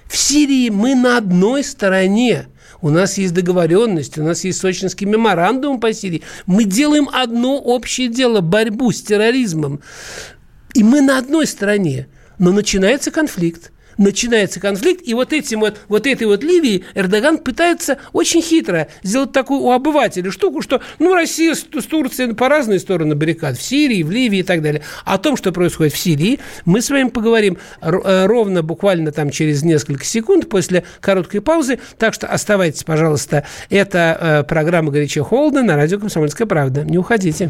В 0.07 0.17
Сирии 0.17 0.69
мы 0.69 0.95
на 0.95 1.17
одной 1.17 1.63
стороне– 1.63 2.47
у 2.81 2.89
нас 2.89 3.17
есть 3.17 3.33
договоренность, 3.33 4.17
у 4.17 4.23
нас 4.23 4.43
есть 4.43 4.59
сочинский 4.59 5.05
меморандум 5.05 5.79
по 5.79 5.93
Сирии. 5.93 6.23
Мы 6.45 6.63
делаем 6.63 7.09
одно 7.11 7.57
общее 7.57 8.07
дело– 8.07 8.41
борьбу 8.41 8.91
с 8.91 9.01
терроризмом. 9.01 9.81
И 10.73 10.83
мы 10.83 11.01
на 11.01 11.17
одной 11.17 11.45
стороне. 11.47 12.07
Но 12.37 12.51
начинается 12.51 13.11
конфликт 13.11 13.71
начинается 13.99 14.59
конфликт, 14.59 15.01
и 15.05 15.13
вот, 15.13 15.31
этим 15.33 15.59
вот, 15.59 15.79
вот 15.87 16.07
этой 16.07 16.25
вот 16.25 16.43
Ливии 16.43 16.85
Эрдоган 16.95 17.37
пытается 17.37 17.99
очень 18.13 18.41
хитро 18.41 18.87
сделать 19.03 19.31
такую 19.31 19.59
у 19.59 19.71
обывателя 19.71 20.31
штуку, 20.31 20.63
что, 20.63 20.81
ну, 20.97 21.13
Россия 21.13 21.53
с, 21.53 21.59
с 21.59 21.85
Турцией 21.85 22.33
по 22.33 22.49
разные 22.49 22.79
стороны 22.79 23.15
баррикад, 23.15 23.57
в 23.57 23.61
Сирии, 23.61 24.01
в 24.01 24.09
Ливии 24.09 24.39
и 24.39 24.43
так 24.43 24.61
далее. 24.61 24.81
О 25.05 25.17
том, 25.17 25.37
что 25.37 25.51
происходит 25.51 25.93
в 25.93 25.97
Сирии, 25.97 26.39
мы 26.65 26.81
с 26.81 26.89
вами 26.89 27.09
поговорим 27.09 27.57
э, 27.81 28.25
ровно 28.25 28.63
буквально 28.63 29.11
там 29.11 29.29
через 29.29 29.63
несколько 29.63 30.05
секунд 30.05 30.49
после 30.49 30.83
короткой 31.01 31.41
паузы, 31.41 31.79
так 31.97 32.13
что 32.13 32.27
оставайтесь, 32.27 32.83
пожалуйста. 32.83 33.45
Это 33.69 34.17
э, 34.19 34.43
программа 34.47 34.91
«Горячо 34.91 35.23
холодно» 35.23 35.61
на 35.61 35.75
радио 35.75 35.99
«Комсомольская 35.99 36.47
правда». 36.47 36.83
Не 36.83 36.97
уходите. 36.97 37.49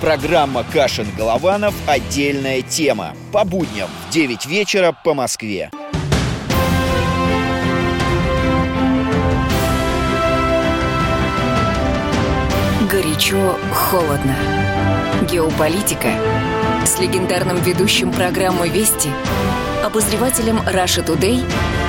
Программа 0.00 0.64
«Кашин-Голованов. 0.64 1.74
Отдельная 1.86 2.62
тема». 2.62 3.14
По 3.32 3.44
будням 3.44 3.88
в 4.06 4.12
9 4.12 4.46
вечера 4.46 4.92
по 4.92 5.14
Москве. 5.14 5.70
Горячо, 12.90 13.56
холодно. 13.72 14.36
Геополитика 15.30 16.10
с 16.84 17.00
легендарным 17.00 17.56
ведущим 17.62 18.12
программы 18.12 18.68
«Вести» 18.68 19.10
обозревателем 19.82 20.60
Раша 20.66 21.02
Тудей 21.02 21.44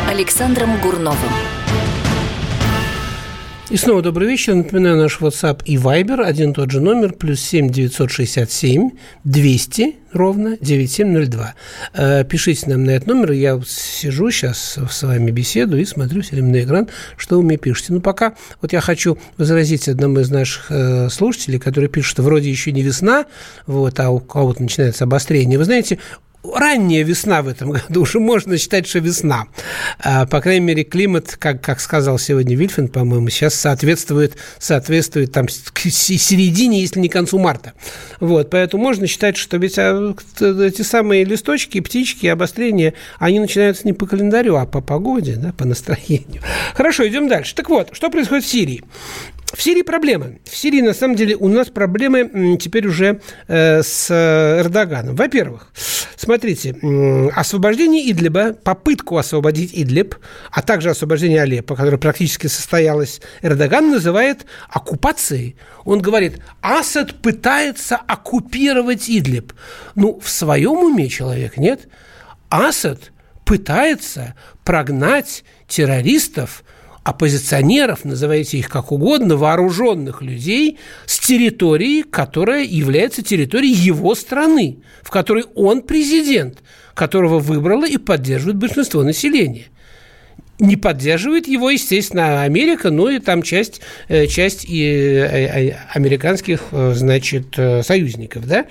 Александром 0.10 0.80
Гурновым. 0.82 1.65
И 3.72 3.78
снова 3.78 4.04
добрый 4.04 4.28
вечер. 4.28 4.54
Напоминаю, 4.54 4.96
наш 4.96 5.20
WhatsApp 5.20 5.64
и 5.66 5.76
Viber, 5.76 6.22
один 6.22 6.54
тот 6.54 6.70
же 6.70 6.82
номер, 6.82 7.14
плюс 7.14 7.42
7 7.42 7.72
967 7.72 8.92
200 9.24 9.96
ровно 10.14 10.56
9702. 10.62 11.56
Э, 11.96 12.24
пишите 12.26 12.70
нам 12.70 12.84
на 12.84 12.92
этот 12.92 13.08
номер. 13.08 13.32
Я 13.32 13.60
сижу 13.66 14.30
сейчас 14.30 14.78
с 14.90 15.04
вами 15.04 15.32
беседу 15.32 15.78
и 15.78 15.86
смотрю 15.86 16.22
все 16.22 16.36
время 16.36 16.52
на 16.52 16.64
экран, 16.64 16.90
что 17.18 17.38
вы 17.38 17.44
мне 17.44 17.58
пишете. 17.58 17.94
Но 17.94 18.02
пока 18.02 18.36
вот 18.62 18.72
я 18.72 18.82
хочу 18.82 19.18
возразить 19.38 19.90
одному 19.90 20.20
из 20.20 20.30
наших 20.30 20.68
э, 20.70 21.10
слушателей, 21.10 21.58
который 21.58 21.90
пишет, 21.90 22.12
что 22.12 22.22
вроде 22.22 22.52
еще 22.52 22.72
не 22.72 22.84
весна, 22.84 23.26
вот, 23.66 24.00
а 24.00 24.12
у 24.12 24.20
кого-то 24.20 24.62
начинается 24.62 25.06
обострение. 25.06 25.58
Вы 25.58 25.66
знаете, 25.66 25.98
ранняя 26.54 27.04
весна 27.04 27.42
в 27.42 27.48
этом 27.48 27.72
году, 27.72 28.02
уже 28.02 28.20
можно 28.20 28.58
считать, 28.58 28.88
что 28.88 29.00
весна. 29.00 29.48
А, 30.00 30.26
по 30.26 30.42
крайней 30.42 30.66
мере, 30.66 30.84
климат, 30.84 31.36
как, 31.40 31.62
как 31.62 31.80
сказал 31.80 32.20
сегодня 32.20 32.56
Вильфин, 32.56 32.88
по-моему, 32.88 33.30
сейчас 33.30 33.56
соответствует, 33.56 34.36
соответствует 34.60 35.32
там 35.32 35.48
середине, 35.50 36.82
если 36.82 37.00
не 37.00 37.10
концу 37.10 37.40
марта. 37.40 37.74
Вот, 38.20 38.50
поэтому 38.50 38.84
можно 38.84 39.08
считать, 39.08 39.38
что 39.38 39.58
ведь 39.58 39.78
а, 39.78 40.16
эти 40.40 40.82
самые 40.82 41.24
листочки, 41.24 41.80
птички, 41.80 42.28
обострения, 42.28 42.94
они 43.20 43.40
начинаются 43.40 43.86
не 43.86 43.94
по 43.94 44.06
календарю, 44.06 44.56
а 44.56 44.66
по 44.66 44.82
погоде, 44.82 45.36
да, 45.38 45.54
по 45.54 45.66
настроению. 45.66 46.42
Хорошо, 46.74 47.08
идем 47.08 47.28
дальше. 47.28 47.56
Так 47.56 47.70
вот, 47.70 47.90
что 47.94 48.10
происходит 48.10 48.46
в 48.46 48.48
Сирии? 48.48 48.84
В 49.54 49.62
Сирии 49.62 49.84
проблемы. 49.84 50.40
В 50.44 50.56
Сирии, 50.56 50.82
на 50.82 50.94
самом 50.94 51.16
деле, 51.16 51.36
у 51.36 51.48
нас 51.48 51.70
проблемы 51.70 52.58
теперь 52.60 52.88
уже 52.88 53.22
э, 53.48 53.84
с 53.84 54.12
Эрдоганом. 54.12 55.16
Во-первых, 55.16 55.72
смотрите, 56.26 56.76
освобождение 57.36 58.12
Идлиба, 58.12 58.54
попытку 58.54 59.18
освободить 59.18 59.72
Идлиб, 59.74 60.16
а 60.52 60.62
также 60.62 60.90
освобождение 60.90 61.42
Алеппо, 61.42 61.76
которое 61.76 61.98
практически 61.98 62.48
состоялось, 62.48 63.22
Эрдоган 63.42 63.92
называет 63.92 64.46
оккупацией. 64.70 65.56
Он 65.84 66.02
говорит, 66.02 66.42
Асад 66.62 67.22
пытается 67.22 67.96
оккупировать 67.96 69.10
Идлиб. 69.10 69.54
Ну, 69.94 70.20
в 70.20 70.30
своем 70.30 70.78
уме 70.78 71.10
человек, 71.10 71.58
нет? 71.58 71.88
Асад 72.50 73.12
пытается 73.46 74.34
прогнать 74.64 75.44
террористов 75.68 76.64
оппозиционеров, 77.06 78.04
называйте 78.04 78.58
их 78.58 78.68
как 78.68 78.92
угодно, 78.92 79.38
вооруженных 79.38 80.24
людей 80.24 80.80
с 81.06 81.20
территории, 81.20 82.02
которая 82.02 82.64
является 82.64 83.22
территорией 83.22 83.76
его 83.76 84.16
страны, 84.16 84.80
в 85.04 85.12
которой 85.12 85.46
он 85.54 85.84
президент, 85.84 86.64
которого 86.96 87.38
выбрало 87.38 87.88
и 87.88 87.98
поддерживает 87.98 88.58
большинство 88.58 89.04
населения. 89.04 89.66
Не 90.58 90.78
поддерживает 90.78 91.48
его, 91.48 91.70
естественно, 91.70 92.42
Америка, 92.42 92.90
но 92.90 93.12
и 93.12 93.20
там 93.20 93.44
часть, 93.44 93.82
э, 94.08 94.26
часть 94.26 94.66
и 94.68 94.84
э, 94.84 95.70
э, 95.70 95.78
американских, 95.94 96.64
значит, 96.72 97.56
союзников, 97.84 98.48
да? 98.48 98.66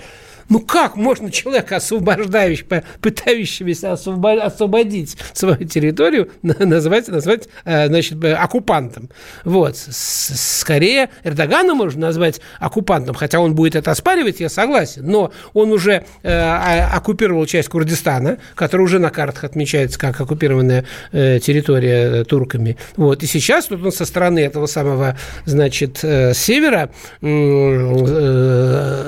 Ну 0.49 0.61
как 0.61 0.97
можно 0.97 1.31
человека, 1.31 1.77
освобождающего, 1.77 2.83
пытающегося 3.01 3.93
освободить 3.93 5.17
свою 5.33 5.65
территорию, 5.65 6.31
назвать, 6.43 7.09
назвать 7.09 7.49
э, 7.65 7.87
значит, 7.89 8.23
э, 8.23 8.35
оккупантом? 8.35 9.11
Вот. 9.45 9.77
Скорее, 9.77 11.11
Эрдогана 11.23 11.75
можно 11.75 12.07
назвать 12.07 12.41
оккупантом, 12.59 13.15
хотя 13.15 13.41
он 13.41 13.55
будет 13.55 13.75
это 13.75 13.91
оспаривать, 13.91 14.41
я 14.41 14.49
согласен, 14.49 15.07
но 15.07 15.33
он 15.53 15.73
уже 15.73 16.05
э, 16.23 16.87
оккупировал 16.93 17.47
часть 17.47 17.69
Курдистана, 17.69 18.39
которая 18.55 18.85
уже 18.85 18.99
на 18.99 19.11
картах 19.11 19.45
отмечается 19.45 19.99
как 19.99 20.21
оккупированная 20.21 20.85
территория 21.13 22.25
турками. 22.25 22.77
Вот. 22.97 23.23
И 23.23 23.27
сейчас 23.27 23.67
тут 23.67 23.85
он 23.85 23.93
со 23.93 24.05
стороны 24.05 24.41
этого 24.41 24.67
самого, 24.67 25.17
значит, 25.45 25.99
севера 25.99 26.91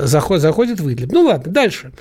заход, 0.06 0.40
заходит 0.40 0.80
в 0.80 0.92
Идлиб. 0.92 1.12
Ну, 1.12 1.25
ладно, 1.26 1.52
дальше. 1.52 1.92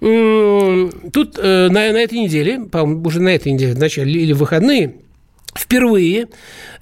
Тут 0.00 1.38
э, 1.38 1.68
на, 1.68 1.92
на 1.92 1.98
этой 1.98 2.18
неделе, 2.18 2.60
по-моему, 2.60 3.06
уже 3.06 3.20
на 3.20 3.28
этой 3.28 3.52
неделе, 3.52 3.74
в 3.74 3.78
начале 3.78 4.12
или 4.12 4.32
в 4.32 4.38
выходные, 4.38 4.94
Впервые 5.52 6.28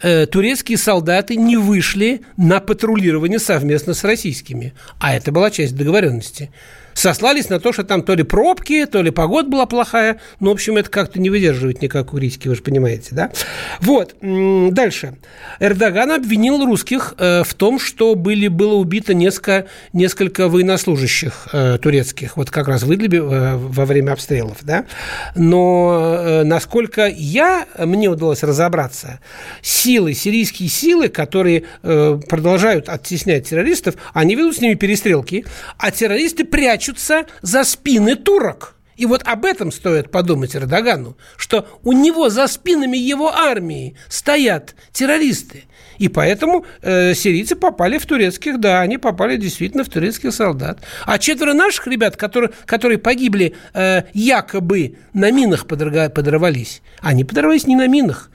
э, 0.03 0.27
турецкие 0.27 0.77
солдаты 0.77 1.37
не 1.37 1.57
вышли 1.57 2.21
на 2.37 2.61
патрулирование 2.61 3.39
совместно 3.39 3.95
с 3.95 4.05
российскими. 4.05 4.75
А 5.01 5.15
это 5.15 5.33
была 5.33 5.51
часть 5.51 5.75
договоренности. 5.75 6.51
Сослались 6.99 7.49
на 7.49 7.61
то, 7.61 7.73
что 7.73 7.85
там 7.85 8.03
то 8.03 8.15
ли 8.15 8.23
пробки, 8.23 8.85
то 8.87 9.03
ли 9.03 9.11
погода 9.11 9.49
была 9.49 9.67
плохая. 9.67 10.21
Ну, 10.41 10.51
в 10.51 10.53
общем, 10.55 10.77
это 10.77 10.91
как-то 10.91 11.21
не 11.21 11.31
выдерживает 11.31 11.81
никакой 11.81 12.21
критики, 12.21 12.49
вы 12.49 12.57
же 12.57 12.63
понимаете, 12.63 13.11
да? 13.13 13.31
Вот, 13.81 14.17
дальше. 14.21 15.17
Эрдоган 15.61 16.11
обвинил 16.11 16.65
русских 16.65 17.15
э, 17.19 17.45
в 17.45 17.55
том, 17.55 17.79
что 17.79 18.15
были, 18.15 18.49
было 18.49 18.75
убито 18.75 19.15
несколько, 19.15 19.67
несколько 19.93 20.49
военнослужащих 20.49 21.49
э, 21.53 21.79
турецких, 21.81 22.37
вот 22.37 22.51
как 22.51 22.69
раз 22.69 22.83
в 22.83 22.93
Идлибе 22.93 23.19
э, 23.19 23.57
во 23.57 23.85
время 23.87 24.13
обстрелов, 24.13 24.59
да? 24.63 24.85
Но 25.37 26.43
насколько 26.45 27.07
я, 27.07 27.67
мне 27.79 28.09
удалось 28.09 28.43
разобраться, 28.43 29.21
силы, 29.63 30.15
сирийские 30.15 30.69
силы, 30.69 31.09
которые 31.09 31.65
продолжают 31.83 32.89
оттеснять 32.89 33.49
террористов, 33.49 33.95
они 34.13 34.35
ведут 34.35 34.57
с 34.57 34.61
ними 34.61 34.75
перестрелки, 34.75 35.45
а 35.79 35.91
террористы 35.91 36.45
прячутся 36.89 37.27
за 37.43 37.65
спины 37.65 38.17
турок. 38.17 38.75
И 38.97 39.07
вот 39.07 39.23
об 39.25 39.45
этом 39.45 39.71
стоит 39.71 40.11
подумать 40.11 40.57
Эрдогану, 40.57 41.17
что 41.37 41.69
у 41.85 41.93
него 41.93 42.31
за 42.31 42.49
спинами 42.49 42.97
его 42.97 43.33
армии 43.33 43.95
стоят 44.09 44.75
террористы. 44.93 45.65
И 45.99 46.09
поэтому 46.09 46.65
э, 46.83 47.15
сирийцы 47.15 47.55
попали 47.55 47.99
в 47.99 48.07
турецких, 48.07 48.59
да, 48.59 48.81
они 48.81 48.99
попали 48.99 49.37
действительно 49.37 49.85
в 49.85 49.89
турецких 49.89 50.35
солдат. 50.35 50.81
А 51.07 51.19
четверо 51.19 51.55
наших 51.55 51.87
ребят, 51.87 52.17
которые, 52.17 52.51
которые 52.67 52.99
погибли 52.99 53.55
э, 53.73 54.03
якобы 54.15 54.97
на 55.13 55.31
минах 55.31 55.67
подорвались, 55.67 56.83
они 57.01 57.25
подорвались 57.25 57.69
не 57.69 57.77
на 57.77 57.87
минах. 57.87 58.31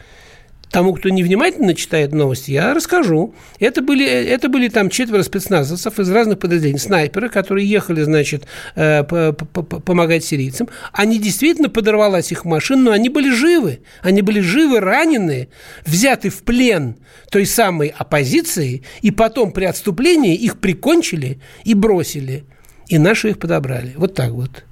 Тому, 0.73 0.95
кто 0.95 1.09
невнимательно 1.09 1.75
читает 1.75 2.13
новости, 2.13 2.49
я 2.49 2.73
расскажу. 2.73 3.35
Это 3.59 3.83
были, 3.83 4.07
это 4.07 4.49
были 4.49 4.69
там 4.69 4.89
четверо 4.89 5.21
спецназовцев 5.21 5.99
из 5.99 6.09
разных 6.09 6.39
подразделений, 6.39 6.79
снайперы, 6.79 7.29
которые 7.29 7.69
ехали, 7.69 8.01
значит, 8.01 8.47
э, 8.73 9.03
помогать 9.03 10.25
сирийцам. 10.25 10.69
Они 10.91 11.19
действительно 11.19 11.69
подорвалась 11.69 12.31
их 12.31 12.43
машина, 12.43 12.85
но 12.85 12.91
они 12.91 13.09
были 13.09 13.29
живы. 13.29 13.81
Они 14.01 14.23
были 14.23 14.39
живы, 14.39 14.79
раненые, 14.79 15.49
взяты 15.85 16.31
в 16.31 16.41
плен 16.41 16.95
той 17.29 17.45
самой 17.45 17.93
оппозиции, 17.95 18.81
и 19.03 19.11
потом 19.11 19.51
при 19.51 19.65
отступлении 19.65 20.33
их 20.33 20.57
прикончили 20.59 21.39
и 21.65 21.75
бросили. 21.75 22.45
И 22.87 22.97
наши 22.97 23.29
их 23.29 23.37
подобрали. 23.37 23.93
Вот 23.95 24.15
так 24.15 24.31
вот. 24.31 24.63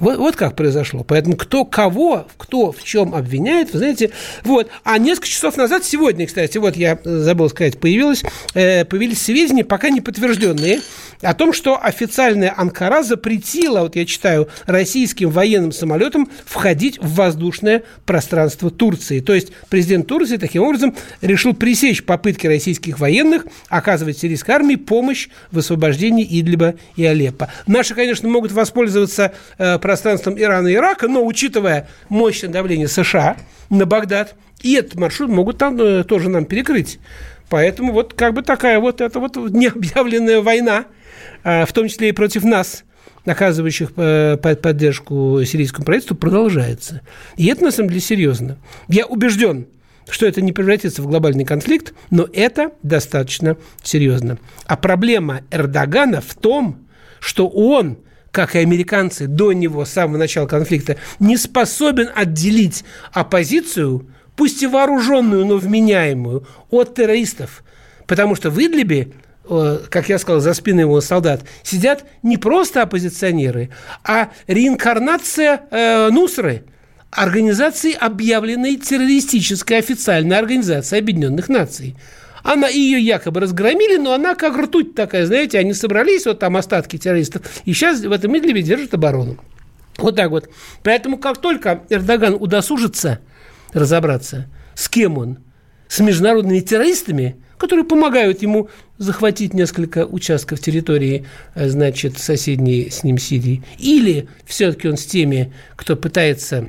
Вот, 0.00 0.18
вот 0.18 0.36
как 0.36 0.56
произошло. 0.56 1.04
Поэтому 1.04 1.36
кто 1.36 1.64
кого, 1.64 2.26
кто 2.36 2.72
в 2.72 2.82
чем 2.84 3.14
обвиняет, 3.14 3.72
вы 3.72 3.78
знаете, 3.78 4.10
вот. 4.44 4.68
А 4.84 4.98
несколько 4.98 5.28
часов 5.28 5.56
назад, 5.56 5.84
сегодня, 5.84 6.26
кстати, 6.26 6.58
вот 6.58 6.76
я 6.76 6.98
забыл 7.04 7.48
сказать, 7.48 7.78
появилось, 7.80 8.22
э, 8.54 8.84
появились 8.84 9.22
сведения, 9.22 9.64
пока 9.64 9.90
не 9.90 10.00
подтвержденные, 10.00 10.80
о 11.22 11.34
том, 11.34 11.52
что 11.52 11.82
официальная 11.82 12.54
Анкара 12.56 13.02
запретила, 13.02 13.80
вот 13.80 13.96
я 13.96 14.06
читаю, 14.06 14.48
российским 14.66 15.30
военным 15.30 15.72
самолетам 15.72 16.28
входить 16.44 16.98
в 16.98 17.14
воздушное 17.14 17.82
пространство 18.06 18.70
Турции. 18.70 19.20
То 19.20 19.34
есть 19.34 19.48
президент 19.68 20.06
Турции 20.06 20.36
таким 20.36 20.62
образом 20.62 20.94
решил 21.20 21.54
пресечь 21.54 22.04
попытки 22.04 22.46
российских 22.46 23.00
военных 23.00 23.46
оказывать 23.68 24.18
сирийской 24.18 24.52
армии 24.52 24.76
помощь 24.76 25.28
в 25.50 25.58
освобождении 25.58 26.26
Идлиба 26.40 26.74
и 26.96 27.04
Алеппо. 27.04 27.50
Наши, 27.66 27.94
конечно, 27.94 28.28
могут 28.28 28.52
воспользоваться 28.52 29.32
э, 29.58 29.78
пространством 29.88 30.38
Ирана 30.38 30.68
и 30.68 30.74
Ирака, 30.74 31.08
но 31.08 31.24
учитывая 31.24 31.88
мощное 32.08 32.50
давление 32.50 32.88
США 32.88 33.36
на 33.70 33.86
Багдад, 33.86 34.34
и 34.60 34.74
этот 34.74 34.96
маршрут 34.96 35.30
могут 35.30 35.58
там 35.58 35.80
э, 35.80 36.04
тоже 36.04 36.28
нам 36.28 36.44
перекрыть. 36.44 36.98
Поэтому 37.48 37.92
вот 37.92 38.12
как 38.12 38.34
бы 38.34 38.42
такая 38.42 38.80
вот 38.80 39.00
эта 39.00 39.18
вот 39.18 39.36
необъявленная 39.36 40.40
война– 40.40 40.84
а, 41.44 41.66
в 41.66 41.72
том 41.72 41.88
числе 41.88 42.10
и 42.10 42.12
против 42.12 42.44
нас, 42.44 42.84
оказывающих 43.24 43.92
э, 43.96 44.36
поддержку 44.36 45.42
сирийскому 45.44 45.84
правительству, 45.84 46.16
продолжается. 46.16 47.02
И 47.36 47.46
это, 47.46 47.64
на 47.64 47.70
самом 47.70 47.90
деле, 47.90 48.00
серьезно. 48.00 48.58
Я 48.88 49.06
убежден, 49.06 49.66
что 50.08 50.26
это 50.26 50.40
не 50.40 50.52
превратится 50.52 51.02
в 51.02 51.06
глобальный 51.06 51.44
конфликт, 51.44 51.94
но 52.10 52.28
это 52.32 52.72
достаточно 52.82 53.56
серьезно. 53.82 54.38
А 54.66 54.76
проблема 54.76 55.42
Эрдогана 55.50 56.20
в 56.20 56.34
том, 56.34 56.86
что 57.20 57.48
он 57.48 57.98
как 58.30 58.54
и 58.54 58.58
американцы 58.58 59.26
до 59.26 59.52
него, 59.52 59.84
с 59.84 59.90
самого 59.90 60.18
начала 60.18 60.46
конфликта, 60.46 60.96
не 61.18 61.36
способен 61.36 62.10
отделить 62.14 62.84
оппозицию, 63.12 64.06
пусть 64.36 64.62
и 64.62 64.66
вооруженную, 64.66 65.46
но 65.46 65.56
вменяемую, 65.56 66.46
от 66.70 66.94
террористов. 66.94 67.62
Потому 68.06 68.34
что 68.34 68.50
в 68.50 68.58
Идлибе 68.58 69.12
Э, 69.48 69.78
как 69.88 70.08
я 70.08 70.18
сказал, 70.18 70.40
за 70.40 70.52
спиной 70.52 70.82
его 70.82 71.00
солдат, 71.00 71.42
сидят 71.62 72.04
не 72.22 72.36
просто 72.36 72.82
оппозиционеры, 72.82 73.70
а 74.04 74.30
реинкарнация 74.46 75.62
э, 75.70 76.10
Нусры, 76.10 76.64
организации, 77.10 77.94
объявленной 77.94 78.76
террористической 78.76 79.78
официальной 79.78 80.38
организацией 80.38 81.00
Объединенных 81.00 81.48
Наций. 81.48 81.96
Она 82.50 82.68
ее 82.68 82.98
якобы 82.98 83.40
разгромили, 83.40 83.96
но 83.96 84.12
она 84.14 84.34
как 84.34 84.56
ртуть 84.56 84.94
такая, 84.94 85.26
знаете, 85.26 85.58
они 85.58 85.74
собрались, 85.74 86.24
вот 86.24 86.38
там 86.38 86.56
остатки 86.56 86.96
террористов, 86.96 87.42
и 87.64 87.72
сейчас 87.72 88.00
в 88.00 88.10
этом 88.10 88.36
Идлибе 88.36 88.62
держат 88.62 88.94
оборону. 88.94 89.36
Вот 89.98 90.16
так 90.16 90.30
вот. 90.30 90.48
Поэтому 90.82 91.18
как 91.18 91.38
только 91.38 91.82
Эрдоган 91.90 92.34
удосужится 92.34 93.18
разобраться, 93.72 94.46
с 94.74 94.88
кем 94.88 95.18
он, 95.18 95.38
с 95.88 96.00
международными 96.00 96.60
террористами– 96.60 97.36
которые 97.58 97.84
помогают 97.84 98.40
ему 98.40 98.70
захватить 98.96 99.52
несколько 99.52 100.06
участков 100.06 100.60
территории, 100.60 101.26
э, 101.54 101.68
значит, 101.68 102.16
соседней 102.18 102.88
с 102.88 103.04
ним 103.04 103.18
Сирии. 103.18 103.62
Или 103.78 104.28
все-таки 104.46 104.88
он 104.88 104.96
с 104.96 105.04
теми, 105.04 105.52
кто 105.76 105.96
пытается 105.96 106.68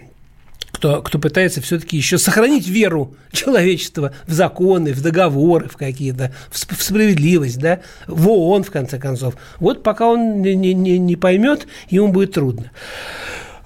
кто, 0.80 1.02
кто 1.02 1.20
пытается 1.20 1.60
все-таки 1.60 1.98
еще 1.98 2.18
сохранить 2.18 2.68
веру 2.68 3.14
человечества 3.34 4.14
в 4.26 4.32
законы, 4.32 4.94
в 4.94 5.02
договоры, 5.02 5.68
в 5.68 5.76
какие-то, 5.76 6.34
в, 6.50 6.56
в 6.56 6.82
справедливость, 6.82 7.60
да, 7.60 7.82
в 8.08 8.30
ООН, 8.30 8.64
в 8.64 8.72
конце 8.72 8.98
концов. 8.98 9.36
Вот 9.60 9.84
пока 9.84 10.08
он 10.08 10.42
не, 10.42 10.56
не, 10.56 10.74
не 10.74 11.16
поймет, 11.18 11.68
ему 11.90 12.08
будет 12.08 12.32
трудно. 12.32 12.72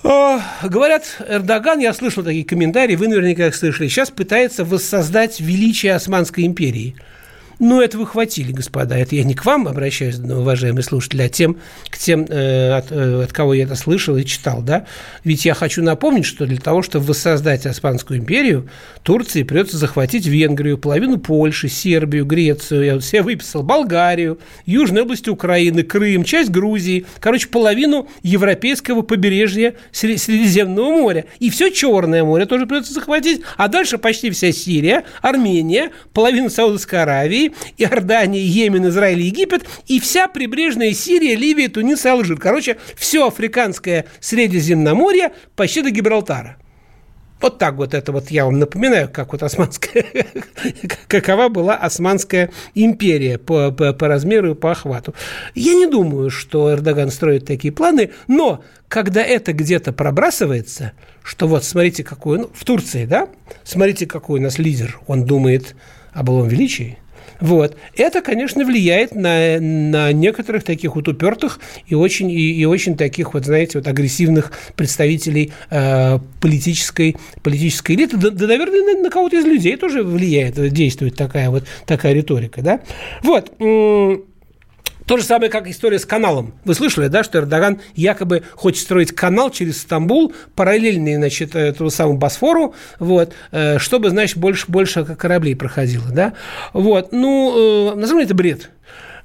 Говорят, 0.01 1.03
Эрдоган, 1.25 1.79
я 1.79 1.93
слышал 1.93 2.23
такие 2.23 2.43
комментарии, 2.43 2.95
вы 2.95 3.07
наверняка 3.07 3.47
их 3.47 3.55
слышали, 3.55 3.87
сейчас 3.87 4.09
пытается 4.09 4.65
воссоздать 4.65 5.39
величие 5.39 5.93
Османской 5.93 6.45
империи– 6.45 6.95
ну, 7.59 7.81
это 7.81 7.97
вы 7.97 8.05
хватили, 8.05 8.51
господа. 8.51 8.97
Это 8.97 9.15
я 9.15 9.23
не 9.23 9.33
к 9.33 9.45
вам 9.45 9.67
обращаюсь, 9.67 10.19
уважаемые 10.19 10.83
слушатели, 10.83 11.21
а 11.21 11.29
тем, 11.29 11.57
к 11.89 11.97
тем, 11.97 12.25
э, 12.27 12.71
от, 12.71 12.91
э, 12.91 13.23
от 13.23 13.33
кого 13.33 13.53
я 13.53 13.63
это 13.63 13.75
слышал 13.75 14.17
и 14.17 14.25
читал, 14.25 14.61
да. 14.61 14.85
Ведь 15.23 15.45
я 15.45 15.53
хочу 15.53 15.81
напомнить, 15.83 16.25
что 16.25 16.45
для 16.45 16.57
того, 16.57 16.81
чтобы 16.81 17.05
воссоздать 17.05 17.65
Османскую 17.65 18.19
империю, 18.19 18.69
Турции 19.03 19.43
придется 19.43 19.77
захватить 19.77 20.25
Венгрию, 20.25 20.77
половину 20.77 21.19
Польши, 21.19 21.69
Сербию, 21.69 22.25
Грецию, 22.25 22.85
я 22.85 22.93
вот 22.95 23.03
все 23.03 23.21
выписал, 23.21 23.63
Болгарию, 23.63 24.39
Южную 24.65 25.03
область 25.03 25.27
Украины, 25.27 25.83
Крым, 25.83 26.23
часть 26.23 26.49
Грузии, 26.49 27.05
короче, 27.19 27.47
половину 27.47 28.07
европейского 28.23 29.01
побережья 29.01 29.75
Средиземного 29.91 30.89
моря. 30.89 31.25
И 31.39 31.49
все 31.49 31.69
Черное 31.69 32.23
море 32.23 32.45
тоже 32.45 32.65
придется 32.65 32.93
захватить, 32.93 33.41
а 33.57 33.67
дальше 33.67 33.97
почти 33.97 34.29
вся 34.31 34.51
Сирия, 34.51 35.03
Армения, 35.21 35.91
половина 36.13 36.49
Саудовской 36.49 37.01
Аравии, 37.01 37.42
Иордания, 37.77 38.41
Йемен, 38.41 38.87
Израиль, 38.87 39.21
Египет 39.21 39.65
и 39.87 39.99
вся 39.99 40.27
прибрежная 40.27 40.93
Сирия, 40.93 41.35
Ливия, 41.35 41.67
Тунис 41.67 42.05
и 42.05 42.09
Алжир. 42.09 42.37
Короче, 42.37 42.77
все 42.95 43.27
африканское 43.27 44.05
Средиземноморье 44.19 45.33
почти 45.55 45.81
до 45.81 45.91
Гибралтара. 45.91 46.57
Вот 47.43 47.57
так 47.57 47.75
вот 47.75 47.93
это 47.93 48.13
вот 48.13 48.31
я 48.31 48.45
вам 48.45 48.57
напоминаю, 48.57 49.09
как 49.11 49.33
вот 49.33 49.43
османская, 49.43 50.05
какова 51.09 51.49
была 51.49 51.75
Османская 51.75 52.51
империя 52.73 53.37
по, 53.37 53.69
по, 53.69 53.91
по 53.91 54.07
размеру 54.07 54.51
и 54.51 54.55
по 54.55 54.71
охвату. 54.71 55.13
Я 55.53 55.73
не 55.73 55.85
думаю, 55.85 56.29
что 56.29 56.71
Эрдоган 56.71 57.11
строит 57.11 57.45
такие 57.45 57.73
планы, 57.73 58.11
но 58.29 58.63
когда 58.87 59.21
это 59.21 59.51
где-то 59.51 59.91
пробрасывается, 59.91 60.93
что 61.21 61.49
вот 61.49 61.65
смотрите, 61.65 62.05
какой, 62.05 62.39
ну, 62.39 62.49
в 62.53 62.63
Турции, 62.63 63.05
да, 63.05 63.27
смотрите, 63.65 64.05
какой 64.05 64.39
у 64.39 64.43
нас 64.43 64.57
лидер, 64.57 65.01
он 65.07 65.25
думает 65.25 65.75
о 66.13 66.23
былом 66.23 66.47
величии, 66.47 66.97
вот. 67.39 67.75
Это, 67.95 68.21
конечно, 68.21 68.65
влияет 68.65 69.15
на, 69.15 69.59
на 69.59 70.11
некоторых 70.11 70.63
таких 70.63 70.95
вот 70.95 71.07
упертых 71.07 71.59
и 71.87 71.95
очень, 71.95 72.29
и, 72.31 72.53
и 72.53 72.65
очень 72.65 72.97
таких 72.97 73.33
вот, 73.33 73.45
знаете, 73.45 73.79
вот 73.79 73.87
агрессивных 73.87 74.51
представителей 74.75 75.51
э, 75.69 76.19
политической, 76.41 77.17
политической 77.41 77.95
элиты. 77.95 78.17
Да, 78.17 78.29
да 78.29 78.47
наверное, 78.47 78.95
на, 78.95 79.03
на 79.03 79.09
кого-то 79.09 79.37
из 79.37 79.45
людей 79.45 79.77
тоже 79.77 80.03
влияет, 80.03 80.55
действует 80.71 81.15
такая 81.15 81.49
вот 81.49 81.63
такая 81.85 82.13
риторика, 82.13 82.61
да. 82.61 82.79
Вот. 83.23 83.51
То 85.05 85.17
же 85.17 85.23
самое, 85.23 85.51
как 85.51 85.67
история 85.67 85.99
с 85.99 86.05
каналом. 86.05 86.53
Вы 86.63 86.73
слышали, 86.75 87.07
да, 87.07 87.23
что 87.23 87.39
Эрдоган 87.39 87.81
якобы 87.95 88.43
хочет 88.53 88.83
строить 88.83 89.11
канал 89.11 89.49
через 89.49 89.81
Стамбул, 89.81 90.33
параллельный, 90.55 91.15
значит, 91.15 91.55
этому 91.55 91.89
самому 91.89 92.17
Босфору, 92.17 92.73
вот, 92.99 93.33
э, 93.51 93.79
чтобы, 93.79 94.09
значит, 94.09 94.37
больше, 94.37 94.65
больше 94.69 95.03
кораблей 95.03 95.55
проходило, 95.55 96.09
да. 96.11 96.33
Вот, 96.71 97.11
ну, 97.11 97.91
э, 97.91 97.95
на 97.95 98.07
самом 98.07 98.19
деле 98.19 98.25
это 98.25 98.35
бред. 98.35 98.69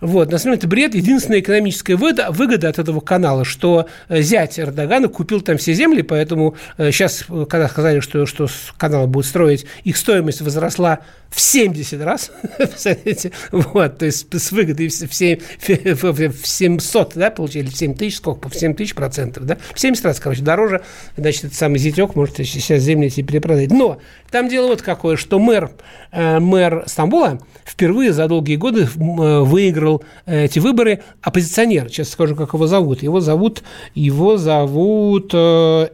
Вот, 0.01 0.31
на 0.31 0.39
самом 0.39 0.55
деле 0.55 0.59
это 0.59 0.69
бред. 0.69 0.95
Единственная 0.95 1.41
экономическая 1.41 1.97
выгода, 1.97 2.31
выгода 2.31 2.69
от 2.69 2.79
этого 2.79 3.01
канала, 3.01 3.45
что 3.45 3.89
э, 4.09 4.23
зять 4.23 4.59
Эрдогана 4.59 5.09
купил 5.09 5.41
там 5.41 5.59
все 5.59 5.75
земли, 5.75 6.03
поэтому 6.03 6.57
сейчас, 6.77 7.25
э, 7.29 7.47
когда 7.49 7.69
сказали, 7.69 8.01
что, 8.01 8.27
что 8.27 8.49
каналы 8.77 9.07
будут 9.07 9.27
строить, 9.27 9.67
их 9.85 9.97
стоимость 9.97 10.41
возросла 10.41 11.01
в 11.31 11.41
70 11.41 12.01
раз, 12.03 12.31
вот, 13.53 13.99
то 13.99 14.07
есть 14.07 14.27
с 14.33 14.51
выгодой 14.51 14.89
в, 14.89 14.93
7, 14.93 15.39
в 15.61 16.47
700, 16.47 17.13
да, 17.15 17.31
получили, 17.31 17.67
в 17.67 17.77
7 17.77 17.95
тысяч, 17.95 18.17
сколько, 18.17 18.49
в 18.49 18.55
7 18.55 18.75
тысяч 18.75 18.95
процентов, 18.95 19.45
да, 19.45 19.59
в 19.75 19.79
70 19.79 20.05
раз, 20.07 20.21
короче, 20.21 20.43
дороже, 20.43 20.83
значит, 21.17 21.45
этот 21.45 21.57
самый 21.57 21.79
зятек 21.79 22.15
может 22.15 22.37
сейчас 22.39 22.83
земли 22.83 23.09
эти 23.09 23.21
перепродать. 23.23 23.71
Но 23.71 23.99
там 24.31 24.49
дело 24.49 24.69
вот 24.69 24.83
какое, 24.83 25.17
что 25.17 25.39
мэр, 25.39 25.71
э, 26.13 26.39
мэр 26.39 26.85
Стамбула 26.87 27.41
впервые 27.65 28.13
за 28.13 28.27
долгие 28.27 28.57
годы 28.57 28.85
э, 28.85 28.87
выиграл 29.89 30.03
э, 30.27 30.45
эти 30.45 30.59
выборы 30.59 31.03
оппозиционер, 31.23 31.89
сейчас 31.89 32.11
скажу, 32.11 32.35
как 32.37 32.55
его 32.55 32.67
зовут, 32.67 33.03
его 33.03 33.21
зовут, 33.21 33.63
его 33.95 34.37
зовут 34.37 35.31
э, 35.35 35.89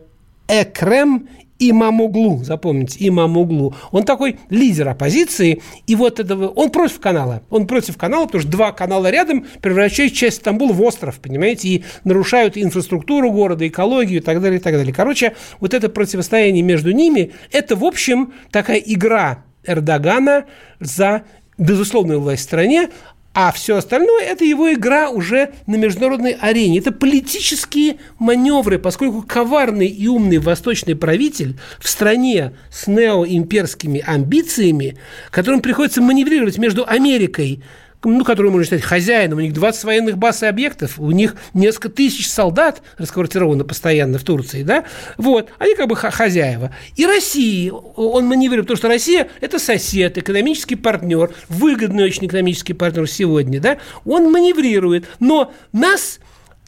Экрем 0.48 1.28
Имамуглу, 1.59 2.42
запомните, 2.42 2.98
Имамуглу. 3.09 3.74
Он 3.92 4.02
такой 4.02 4.38
лидер 4.50 4.88
оппозиции, 4.88 5.62
и 5.87 5.94
вот 5.94 6.18
этого, 6.18 6.48
он 6.48 6.70
против 6.70 7.00
канала. 7.00 7.42
Он 7.48 7.66
против 7.66 7.96
канала, 7.96 8.26
потому 8.26 8.42
что 8.42 8.50
два 8.50 8.72
канала 8.72 9.09
рядом 9.09 9.46
превращают 9.62 10.12
часть 10.12 10.38
Стамбула 10.38 10.72
в 10.72 10.83
остров, 10.83 11.20
понимаете, 11.20 11.68
и 11.68 11.85
нарушают 12.02 12.59
инфраструктуру 12.59 13.30
города, 13.30 13.66
экологию 13.66 14.18
и 14.18 14.22
так 14.22 14.42
далее, 14.42 14.59
и 14.59 14.62
так 14.62 14.74
далее. 14.74 14.92
Короче, 14.92 15.35
вот 15.61 15.74
это 15.74 15.88
противостояние 15.88 16.62
между 16.62 16.90
ними, 16.90 17.33
это, 17.52 17.76
в 17.76 17.85
общем, 17.85 18.33
такая 18.50 18.78
игра 18.78 19.44
Эрдогана 19.64 20.44
за 20.80 21.22
безусловную 21.59 22.20
власть 22.20 22.42
в 22.42 22.44
стране, 22.44 22.90
а 23.35 23.51
все 23.51 23.77
остальное– 23.77 24.23
это 24.25 24.44
его 24.44 24.73
игра 24.73 25.11
уже 25.11 25.51
на 25.66 25.75
международной 25.75 26.33
арене. 26.33 26.79
Это 26.79 26.92
политические 26.92 27.97
маневры, 28.20 28.79
поскольку 28.79 29.23
коварный 29.23 29.88
и 29.88 30.07
умный 30.07 30.38
восточный 30.38 30.94
правитель 30.94 31.59
в 31.81 31.88
стране 31.88 32.53
с 32.70 32.87
неоимперскими 32.87 34.03
амбициями, 34.07 34.97
которым 35.33 35.62
приходится 35.62 36.01
маневрировать 36.01 36.59
между 36.59 36.87
Америкой, 36.87 37.61
ну, 38.05 38.25
которую 38.25 38.53
можно 38.53 38.64
считать 38.64 38.83
хозяином, 38.83 39.38
у 39.38 39.40
них 39.40 39.53
20 39.53 39.85
военных 39.85 40.19
баз 40.19 40.43
и 40.43 40.47
объектов, 40.47 40.99
у 40.99 41.11
них 41.11 41.37
несколько 41.53 41.88
тысяч 41.88 42.29
солдат 42.29 42.83
расквартировано 42.99 43.64
постоянно 43.64 44.19
в 44.19 44.25
Турции, 44.25 44.62
да, 44.62 44.85
вот, 45.17 45.49
они 45.59 45.75
как 45.75 45.88
бы 45.88 45.97
хозяева. 45.97 46.75
И 46.97 47.07
России 47.07 47.73
он 47.97 48.27
маневрирует, 48.27 48.67
потому 48.67 48.77
что 48.77 48.88
Россия– 48.88 49.29
это 49.40 49.59
сосед, 49.59 50.19
экономический 50.19 50.77
партнер, 50.77 51.33
выгодный 51.49 52.05
очень 52.05 52.27
экономический 52.27 52.75
партнер 52.75 53.09
сегодня, 53.09 53.61
да, 53.61 53.79
он 54.05 54.31
маневрирует, 54.31 55.07
но 55.21 55.53
нас 55.73 56.21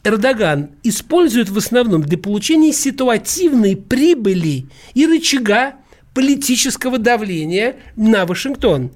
Эрдоган 0.03 0.69
использует 0.83 1.49
в 1.49 1.57
основном 1.57 2.01
для 2.01 2.17
получения 2.17 2.71
ситуативной 2.71 3.75
прибыли 3.75 4.67
и 4.93 5.05
рычага 5.05 5.73
политического 6.13 6.97
давления 6.97 7.75
на 7.95 8.25
Вашингтон. 8.25 8.91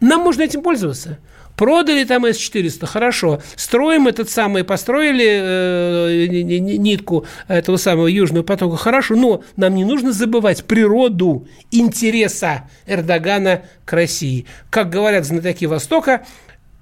Нам 0.00 0.20
можно 0.20 0.42
этим 0.42 0.62
пользоваться. 0.62 1.18
Продали 1.58 2.04
там 2.04 2.24
С-400, 2.24 2.86
хорошо. 2.86 3.42
Строим 3.56 4.06
этот 4.06 4.30
самый, 4.30 4.62
построили 4.62 5.26
э, 5.26 6.26
нитку 6.28 7.26
этого 7.48 7.76
самого 7.78 8.06
Южного 8.06 8.44
потока, 8.44 8.76
хорошо. 8.76 9.16
Но 9.16 9.42
нам 9.56 9.74
не 9.74 9.84
нужно 9.84 10.12
забывать 10.12 10.64
природу 10.64 11.48
интереса 11.72 12.70
Эрдогана 12.86 13.62
к 13.84 13.92
России. 13.92 14.46
Как 14.70 14.88
говорят 14.88 15.24
знатоки 15.24 15.64
Востока, 15.64 16.24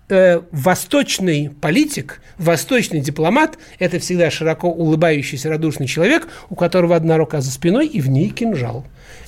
э, 0.09 0.41
восточный 0.51 1.51
политик, 1.61 2.21
восточный 2.39 3.01
дипломат– 3.01 3.59
это 3.79 3.99
всегда 3.99 4.31
широко 4.31 4.71
улыбающийся, 4.71 5.49
радушный 5.49 5.87
человек, 5.87 6.29
у 6.51 6.55
которого 6.55 6.97
одна 6.97 7.17
рука 7.17 7.41
за 7.41 7.51
спиной 7.51 7.87
и 7.87 8.01
в 8.01 8.09
ней 8.09 8.31
кинжал. 8.31 8.85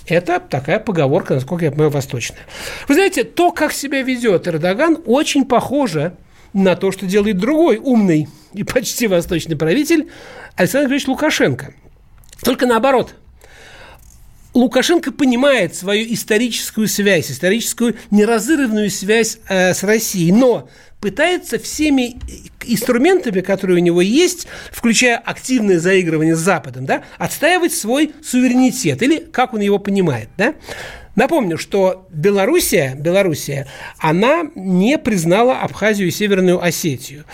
Это 0.07 0.41
такая 0.41 0.79
поговорка, 0.79 1.35
насколько 1.35 1.65
я 1.65 1.71
понимаю, 1.71 1.91
восточная. 1.91 2.41
Вы 2.89 2.95
знаете, 2.95 3.25
то, 3.25 3.53
как 3.53 3.73
себя 3.73 4.03
ведет 4.03 4.49
Эрдоган, 4.49 4.99
очень 5.05 5.45
похоже 5.45 6.15
на 6.53 6.77
то, 6.77 6.91
что 6.93 7.07
делает 7.07 7.39
другой 7.39 7.77
умный 7.77 8.29
и 8.55 8.65
почти 8.65 9.07
восточный 9.07 9.57
правитель 9.57 10.09
Александр 10.57 10.87
Григорьевич 10.87 11.09
Лукашенко. 11.09 11.75
Только 12.43 12.67
наоборот. 12.67 13.15
Лукашенко 14.59 15.13
понимает 15.13 15.77
свою 15.77 16.13
историческую 16.13 16.89
связь, 16.89 17.31
историческую 17.31 17.95
неразрывную 18.11 18.91
связь 18.91 19.39
э, 19.49 19.73
с 19.73 19.85
Россией, 19.85 20.33
но 20.33 20.69
пытается 21.01 21.61
всеми 21.61 22.17
инструментами, 22.67 23.41
которые 23.41 23.81
у 23.81 23.85
него 23.85 24.01
есть, 24.01 24.49
включая 24.73 25.17
активное 25.17 25.79
заигрывание 25.79 26.35
с 26.35 26.41
Западом, 26.41 26.87
да, 26.87 27.05
отстаивать 27.19 27.73
свой 27.73 28.13
суверенитет, 28.21 29.01
или 29.01 29.19
как 29.19 29.55
он 29.55 29.61
его 29.61 29.79
понимает. 29.79 30.29
Да? 30.37 30.55
Напомню, 31.15 31.57
что 31.57 32.09
Белоруссия, 32.11 32.97
Белоруссия, 32.97 33.69
она 34.01 34.51
не 34.57 34.99
признала 34.99 35.61
Абхазию 35.61 36.09
и 36.09 36.11
Северную 36.11 36.61
Осетию 36.61 37.25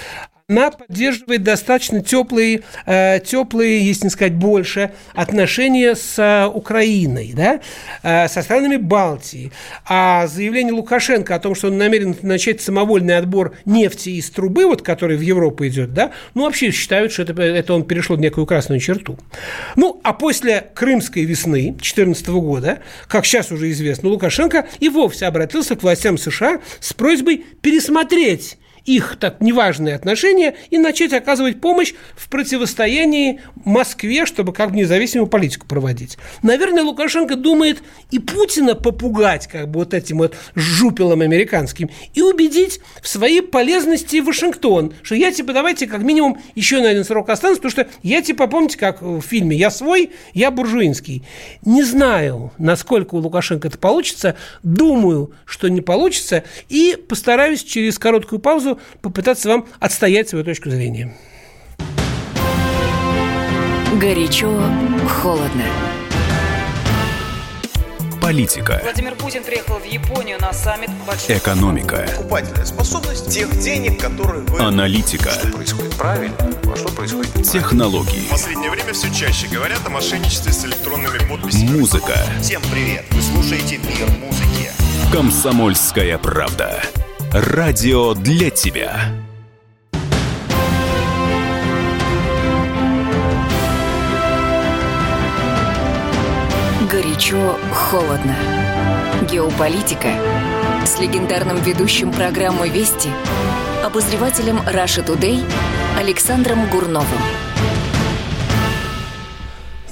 она 0.46 0.70
поддерживает 0.70 1.42
достаточно 1.42 2.02
теплые, 2.02 2.64
э, 2.84 3.18
теплые, 3.24 3.86
если 3.86 4.04
не 4.04 4.10
сказать 4.10 4.34
больше, 4.34 4.92
отношения 5.14 5.94
с 5.94 6.18
э, 6.18 6.46
Украиной, 6.46 7.32
да, 7.34 7.60
э, 8.02 8.28
со 8.28 8.42
странами 8.42 8.76
Балтии. 8.76 9.52
А 9.86 10.26
заявление 10.26 10.74
Лукашенко 10.74 11.34
о 11.34 11.38
том, 11.38 11.54
что 11.54 11.68
он 11.68 11.78
намерен 11.78 12.14
начать 12.20 12.60
самовольный 12.60 13.16
отбор 13.16 13.54
нефти 13.64 14.10
из 14.10 14.28
трубы, 14.28 14.66
вот, 14.66 14.82
который 14.82 15.16
в 15.16 15.22
Европу 15.22 15.66
идет, 15.66 15.94
да, 15.94 16.12
ну, 16.34 16.42
вообще 16.42 16.72
считают, 16.72 17.10
что 17.12 17.22
это, 17.22 17.40
это 17.40 17.72
он 17.72 17.84
перешел 17.84 18.18
некую 18.18 18.44
красную 18.44 18.80
черту. 18.80 19.18
Ну, 19.76 19.98
а 20.04 20.12
после 20.12 20.66
Крымской 20.74 21.24
весны 21.24 21.70
2014 21.70 22.28
года, 22.28 22.80
как 23.08 23.24
сейчас 23.24 23.50
уже 23.50 23.70
известно, 23.70 24.10
Лукашенко 24.10 24.66
и 24.78 24.90
вовсе 24.90 25.24
обратился 25.24 25.74
к 25.74 25.82
властям 25.82 26.18
США 26.18 26.60
с 26.80 26.92
просьбой 26.92 27.46
пересмотреть 27.62 28.58
их 28.84 29.16
так 29.18 29.40
неважные 29.40 29.94
отношения 29.94 30.56
и 30.70 30.78
начать 30.78 31.12
оказывать 31.12 31.60
помощь 31.60 31.94
в 32.16 32.28
противостоянии 32.28 33.40
Москве, 33.64 34.26
чтобы 34.26 34.52
как 34.52 34.70
бы 34.70 34.76
независимую 34.76 35.26
политику 35.26 35.66
проводить. 35.66 36.18
Наверное, 36.42 36.82
Лукашенко 36.82 37.36
думает 37.36 37.82
и 38.10 38.18
Путина 38.18 38.74
попугать 38.74 39.46
как 39.46 39.68
бы 39.68 39.80
вот 39.80 39.94
этим 39.94 40.18
вот 40.18 40.36
жупелом 40.54 41.22
американским 41.22 41.90
и 42.12 42.22
убедить 42.22 42.80
в 43.02 43.08
своей 43.08 43.42
полезности 43.42 44.18
Вашингтон, 44.18 44.94
что 45.02 45.14
я 45.14 45.32
типа 45.32 45.52
давайте 45.52 45.86
как 45.86 46.02
минимум 46.02 46.38
еще 46.54 46.80
на 46.80 46.90
один 46.90 47.04
срок 47.04 47.28
останусь, 47.30 47.58
потому 47.58 47.70
что 47.70 47.86
я 48.02 48.22
типа, 48.22 48.46
помните, 48.46 48.78
как 48.78 49.02
в 49.02 49.20
фильме 49.22 49.56
«Я 49.56 49.70
свой, 49.70 50.10
я 50.32 50.50
буржуинский». 50.50 51.24
Не 51.64 51.82
знаю, 51.82 52.52
насколько 52.58 53.14
у 53.14 53.18
Лукашенко 53.18 53.68
это 53.68 53.78
получится, 53.78 54.36
думаю, 54.62 55.32
что 55.44 55.68
не 55.68 55.80
получится, 55.80 56.44
и 56.68 56.96
постараюсь 57.08 57.62
через 57.62 57.98
короткую 57.98 58.40
паузу 58.40 58.73
попытаться 59.02 59.48
вам 59.48 59.66
отстоять 59.80 60.28
свою 60.28 60.44
точку 60.44 60.70
зрения. 60.70 61.14
Горячо, 64.00 64.50
холодно. 65.08 65.64
Политика. 68.20 68.80
Владимир 68.82 69.14
Путин 69.16 69.44
приехал 69.44 69.74
в 69.74 69.84
Японию 69.84 70.38
на 70.40 70.50
саммит 70.54 70.88
большой... 71.06 71.36
Экономика. 71.36 72.06
Покупательная 72.16 72.64
способность 72.64 73.30
тех 73.30 73.50
денег, 73.60 74.00
которые 74.00 74.42
вы... 74.44 74.60
Аналитика. 74.60 75.28
Что 75.28 75.48
происходит 75.48 75.94
правильно, 75.94 76.34
а 76.40 76.74
что 76.76 76.88
происходит 76.88 77.34
Технологии. 77.46 78.26
В 78.26 78.30
последнее 78.30 78.70
время 78.70 78.94
все 78.94 79.12
чаще 79.12 79.46
говорят 79.48 79.80
о 79.84 79.90
мошенничестве 79.90 80.52
с 80.52 80.64
электронными 80.64 81.18
подписями. 81.28 81.78
Музыка. 81.78 82.14
Всем 82.40 82.62
привет! 82.72 83.04
Вы 83.10 83.20
слушаете 83.20 83.76
«Мир 83.76 84.08
музыки». 84.18 84.70
Комсомольская 85.12 86.16
правда. 86.16 86.82
Радио 87.36 88.14
для 88.14 88.48
тебя. 88.48 89.12
Горячо, 96.88 97.58
холодно. 97.72 98.36
Геополитика 99.28 100.10
с 100.86 101.00
легендарным 101.00 101.56
ведущим 101.56 102.12
программы 102.12 102.68
«Вести» 102.68 103.10
обозревателем 103.82 104.58
Russia 104.58 105.04
Today 105.04 105.44
Александром 105.98 106.70
Гурновым. 106.70 107.18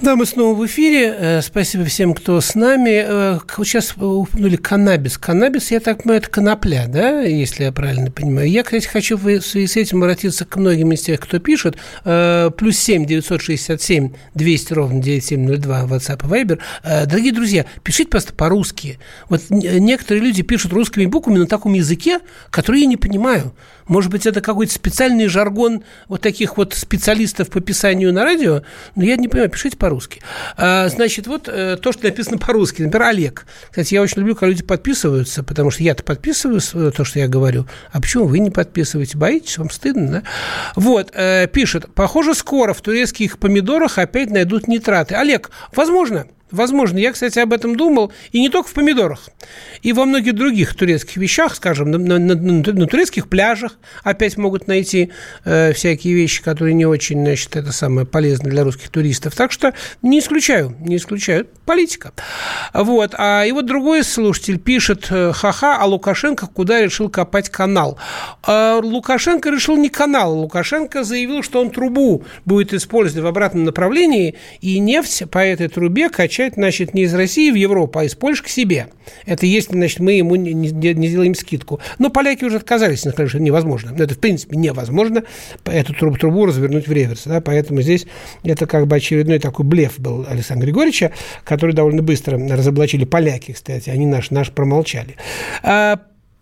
Да, 0.02 0.16
мы 0.16 0.26
снова 0.26 0.58
в 0.58 0.66
эфире. 0.66 1.14
Э, 1.16 1.42
спасибо 1.42 1.84
всем, 1.84 2.12
кто 2.12 2.40
с 2.40 2.56
нами. 2.56 3.04
Э, 3.06 3.38
сейчас 3.64 3.94
упомянули 3.96 4.56
каннабис. 4.56 5.16
Каннабис, 5.16 5.70
я 5.70 5.78
так 5.78 5.98
понимаю, 6.02 6.20
это 6.20 6.28
конопля, 6.28 6.86
да, 6.88 7.20
если 7.20 7.62
я 7.62 7.70
правильно 7.70 8.10
понимаю. 8.10 8.50
Я, 8.50 8.64
кстати, 8.64 8.88
хочу 8.88 9.16
в 9.16 9.40
связи 9.42 9.68
с 9.68 9.76
этим 9.76 10.02
обратиться 10.02 10.44
к 10.44 10.56
многим 10.56 10.90
из 10.90 11.02
тех, 11.02 11.20
кто 11.20 11.38
пишет. 11.38 11.76
Э, 12.04 12.50
плюс 12.50 12.78
семь 12.78 13.06
девятьсот 13.06 13.42
шестьдесят 13.42 13.80
семь 13.80 14.10
двести 14.34 14.72
ровно 14.72 15.00
девять 15.00 15.24
семь 15.24 15.46
ноль 15.46 15.58
два 15.58 15.84
WhatsApp 15.84 16.26
и 16.26 16.28
Viber. 16.28 16.58
Дорогие 16.82 17.32
друзья, 17.32 17.64
пишите 17.84 18.10
просто 18.10 18.32
по-русски. 18.32 18.98
Вот 19.28 19.42
некоторые 19.50 20.24
люди 20.24 20.42
пишут 20.42 20.72
русскими 20.72 21.06
буквами 21.06 21.38
на 21.38 21.46
таком 21.46 21.74
языке, 21.74 22.18
который 22.50 22.80
я 22.80 22.86
не 22.86 22.96
понимаю. 22.96 23.54
Может 23.86 24.10
быть, 24.10 24.26
это 24.26 24.40
какой-то 24.40 24.72
специальный 24.72 25.26
жаргон 25.26 25.82
вот 26.08 26.20
таких 26.20 26.56
вот 26.56 26.72
специалистов 26.72 27.50
по 27.50 27.60
писанию 27.60 28.12
на 28.12 28.22
радио, 28.22 28.62
но 28.94 29.04
я 29.04 29.16
не 29.16 29.26
понимаю, 29.26 29.50
пишите 29.50 29.76
по-русски. 29.92 30.22
А, 30.56 30.88
значит, 30.88 31.26
вот 31.26 31.48
э, 31.48 31.76
то, 31.76 31.92
что 31.92 32.04
написано 32.04 32.38
по-русски, 32.38 32.82
например, 32.82 33.08
Олег. 33.08 33.46
Кстати, 33.68 33.94
я 33.94 34.02
очень 34.02 34.18
люблю, 34.18 34.34
когда 34.34 34.48
люди 34.48 34.62
подписываются, 34.62 35.42
потому 35.42 35.70
что 35.70 35.82
я-то 35.82 36.02
подписываю 36.02 36.60
э, 36.74 36.90
то, 36.92 37.04
что 37.04 37.18
я 37.18 37.28
говорю. 37.28 37.66
А 37.90 38.00
почему 38.00 38.26
вы 38.26 38.38
не 38.38 38.50
подписываете? 38.50 39.18
Боитесь? 39.18 39.58
Вам 39.58 39.70
стыдно, 39.70 40.08
да? 40.10 40.22
Вот, 40.76 41.12
э, 41.14 41.46
пишет, 41.46 41.92
похоже, 41.94 42.34
скоро 42.34 42.72
в 42.72 42.80
турецких 42.80 43.38
помидорах 43.38 43.98
опять 43.98 44.30
найдут 44.30 44.66
нитраты. 44.66 45.14
Олег, 45.14 45.50
возможно, 45.74 46.26
Возможно, 46.52 46.98
я, 46.98 47.12
кстати, 47.12 47.38
об 47.38 47.52
этом 47.52 47.76
думал, 47.76 48.12
и 48.30 48.40
не 48.40 48.50
только 48.50 48.68
в 48.68 48.72
помидорах, 48.72 49.30
и 49.80 49.92
во 49.92 50.04
многих 50.04 50.34
других 50.34 50.74
турецких 50.74 51.16
вещах, 51.16 51.54
скажем, 51.56 51.90
на, 51.90 51.98
на, 51.98 52.18
на, 52.18 52.34
на 52.34 52.86
турецких 52.86 53.28
пляжах 53.28 53.78
опять 54.04 54.36
могут 54.36 54.68
найти 54.68 55.10
э, 55.44 55.72
всякие 55.72 56.14
вещи, 56.14 56.42
которые 56.42 56.74
не 56.74 56.86
очень, 56.86 57.22
значит, 57.24 57.56
это 57.56 57.72
самое 57.72 58.06
полезно 58.06 58.50
для 58.50 58.64
русских 58.64 58.90
туристов. 58.90 59.34
Так 59.34 59.50
что 59.50 59.72
не 60.02 60.18
исключаю, 60.18 60.76
не 60.80 60.96
исключаю. 60.96 61.46
Политика. 61.64 62.12
Вот. 62.74 63.14
А 63.16 63.44
и 63.46 63.52
вот 63.52 63.66
другой 63.66 64.04
слушатель 64.04 64.58
пишет, 64.58 65.06
э, 65.10 65.32
ха-ха, 65.32 65.78
а 65.80 65.86
Лукашенко 65.86 66.46
куда 66.46 66.82
решил 66.82 67.08
копать 67.08 67.48
канал? 67.48 67.98
А 68.42 68.78
Лукашенко 68.82 69.48
решил 69.48 69.76
не 69.76 69.88
канал. 69.88 70.38
Лукашенко 70.38 71.02
заявил, 71.02 71.42
что 71.42 71.60
он 71.60 71.70
трубу 71.70 72.24
будет 72.44 72.74
использовать 72.74 73.24
в 73.24 73.26
обратном 73.26 73.64
направлении, 73.64 74.34
и 74.60 74.78
нефть 74.78 75.24
по 75.30 75.38
этой 75.38 75.68
трубе 75.68 76.10
качать 76.10 76.41
возвращать, 76.42 76.54
значит, 76.54 76.94
не 76.94 77.02
из 77.02 77.14
России 77.14 77.50
в 77.50 77.54
Европу, 77.54 77.98
а 77.98 78.04
из 78.04 78.14
Польши 78.14 78.44
к 78.44 78.48
себе. 78.48 78.88
Это 79.26 79.46
если, 79.46 79.72
значит, 79.72 80.00
мы 80.00 80.12
ему 80.12 80.36
не, 80.36 80.52
не, 80.52 80.70
не 80.70 81.08
сделаем 81.08 81.34
скидку. 81.34 81.80
Но 81.98 82.10
поляки 82.10 82.44
уже 82.44 82.56
отказались, 82.56 83.00
сказали, 83.00 83.26
что 83.26 83.40
невозможно. 83.40 83.94
Это, 83.96 84.14
в 84.14 84.18
принципе, 84.18 84.56
невозможно 84.56 85.24
эту 85.64 85.94
трубу, 85.94 86.16
трубу 86.16 86.46
развернуть 86.46 86.88
в 86.88 86.92
реверс. 86.92 87.22
Да? 87.24 87.40
Поэтому 87.40 87.82
здесь 87.82 88.06
это 88.44 88.66
как 88.66 88.86
бы 88.86 88.96
очередной 88.96 89.38
такой 89.38 89.64
блеф 89.64 89.98
был 89.98 90.26
Александра 90.28 90.66
Григорьевича, 90.66 91.12
который 91.44 91.74
довольно 91.74 92.02
быстро 92.02 92.38
разоблачили 92.38 93.04
поляки, 93.04 93.52
кстати, 93.52 93.90
они 93.90 94.06
наш, 94.06 94.30
наш 94.30 94.50
промолчали. 94.50 95.16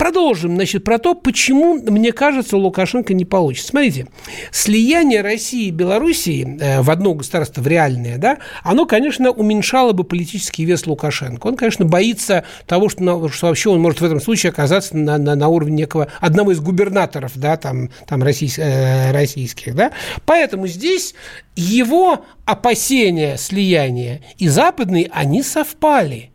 Продолжим, 0.01 0.55
значит, 0.55 0.83
про 0.83 0.97
то, 0.97 1.15
почему, 1.15 1.75
мне 1.75 2.13
кажется, 2.13 2.57
Лукашенко 2.57 3.13
не 3.13 3.27
получится. 3.27 3.69
Смотрите, 3.69 4.07
слияние 4.51 5.21
России 5.21 5.67
и 5.67 5.71
Белоруссии 5.71 6.57
э, 6.59 6.81
в 6.81 6.91
одно 6.91 7.13
государство, 7.13 7.61
в 7.61 7.67
реальное, 7.67 8.17
да, 8.17 8.39
оно, 8.63 8.87
конечно, 8.87 9.31
уменьшало 9.31 9.93
бы 9.93 10.05
политический 10.05 10.65
вес 10.65 10.87
Лукашенко. 10.87 11.47
Он, 11.47 11.55
конечно, 11.55 11.85
боится 11.85 12.45
того, 12.67 12.89
что, 12.89 13.29
что 13.29 13.49
вообще 13.49 13.69
он 13.69 13.83
может 13.83 14.01
в 14.01 14.05
этом 14.07 14.23
случае 14.23 14.53
оказаться 14.53 14.97
на, 14.97 15.19
на, 15.19 15.35
на 15.35 15.49
уровне 15.49 15.77
некого, 15.77 16.09
одного 16.19 16.53
из 16.53 16.61
губернаторов, 16.61 17.33
да, 17.35 17.59
там, 17.59 17.91
там 18.09 18.23
российс, 18.23 18.59
э, 18.59 19.13
российских, 19.13 19.75
да. 19.75 19.93
Поэтому 20.25 20.67
здесь 20.67 21.15
его 21.57 22.25
опасения 22.47 23.37
слияния 23.37 24.23
и 24.39 24.49
западные, 24.49 25.11
они 25.13 25.43
совпали. 25.43 26.30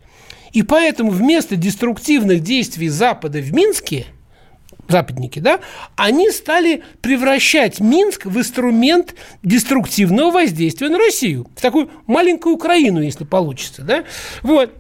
И 0.55 0.63
поэтому 0.63 1.11
вместо 1.11 1.57
деструктивных 1.57 2.39
действий 2.39 2.87
Запада 2.87 3.39
в 3.39 3.53
Минске, 3.53 4.05
западники, 4.87 5.39
да, 5.39 5.59
они 5.97 6.31
стали 6.31 6.81
превращать 7.01 7.81
Минск 7.81 8.25
в 8.25 8.37
инструмент 8.37 9.15
деструктивного 9.43 10.31
воздействия 10.31 10.87
на 10.87 10.97
Россию, 10.97 11.51
в 11.57 11.61
такую 11.61 11.89
маленькую 12.07 12.55
Украину, 12.55 13.01
если 13.01 13.25
получится, 13.25 13.81
да, 13.81 14.05
вот. 14.43 14.73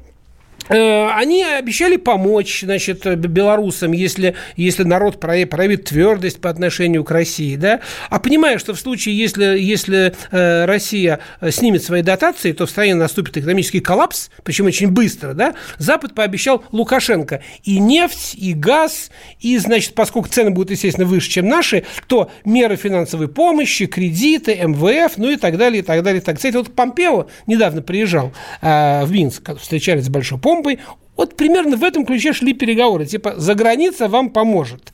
Э, 0.69 1.09
они 1.11 1.43
обещали 1.43 1.97
помочь 1.97 2.61
значит, 2.61 3.05
белорусам, 3.17 3.91
если, 3.91 4.35
если 4.55 4.83
народ 4.83 5.19
проявит 5.19 5.85
твердость 5.85 6.41
по 6.41 6.49
отношению 6.49 7.03
к 7.03 7.11
России. 7.11 7.55
Да? 7.55 7.81
А 8.09 8.19
понимая, 8.19 8.57
что 8.57 8.73
в 8.73 8.79
случае, 8.79 9.17
если, 9.17 9.59
если 9.59 10.13
э, 10.31 10.65
Россия 10.65 11.19
снимет 11.49 11.83
свои 11.83 12.01
дотации, 12.01 12.51
то 12.51 12.65
в 12.65 12.69
стране 12.69 12.95
наступит 12.95 13.37
экономический 13.37 13.79
коллапс, 13.79 14.29
причем 14.43 14.65
очень 14.65 14.89
быстро, 14.89 15.33
да? 15.33 15.55
Запад 15.77 16.15
пообещал 16.15 16.63
Лукашенко 16.71 17.41
и 17.63 17.79
нефть, 17.79 18.35
и 18.35 18.53
газ, 18.53 19.11
и, 19.39 19.57
значит, 19.57 19.93
поскольку 19.93 20.29
цены 20.29 20.51
будут, 20.51 20.71
естественно, 20.71 21.05
выше, 21.05 21.29
чем 21.29 21.47
наши, 21.47 21.83
то 22.07 22.31
меры 22.43 22.75
финансовой 22.75 23.27
помощи, 23.27 23.85
кредиты, 23.85 24.55
МВФ, 24.55 25.17
ну 25.17 25.29
и 25.29 25.35
так 25.35 25.57
далее, 25.57 25.81
и 25.81 25.85
так 25.85 26.03
далее. 26.03 26.21
И 26.21 26.23
так. 26.23 26.37
Кстати, 26.37 26.55
вот 26.55 26.73
Помпео 26.73 27.27
недавно 27.47 27.81
приезжал 27.81 28.33
э, 28.61 29.05
в 29.05 29.11
Минск, 29.11 29.57
встречались 29.59 30.05
с 30.05 30.09
большой 30.09 30.39
помощью, 30.39 30.54
помпой. 30.55 30.79
Вот 31.17 31.35
примерно 31.35 31.77
в 31.77 31.83
этом 31.83 32.05
ключе 32.05 32.33
шли 32.33 32.53
переговоры. 32.53 33.05
Типа, 33.05 33.35
за 33.37 33.55
граница 33.55 34.07
вам 34.07 34.29
поможет. 34.29 34.91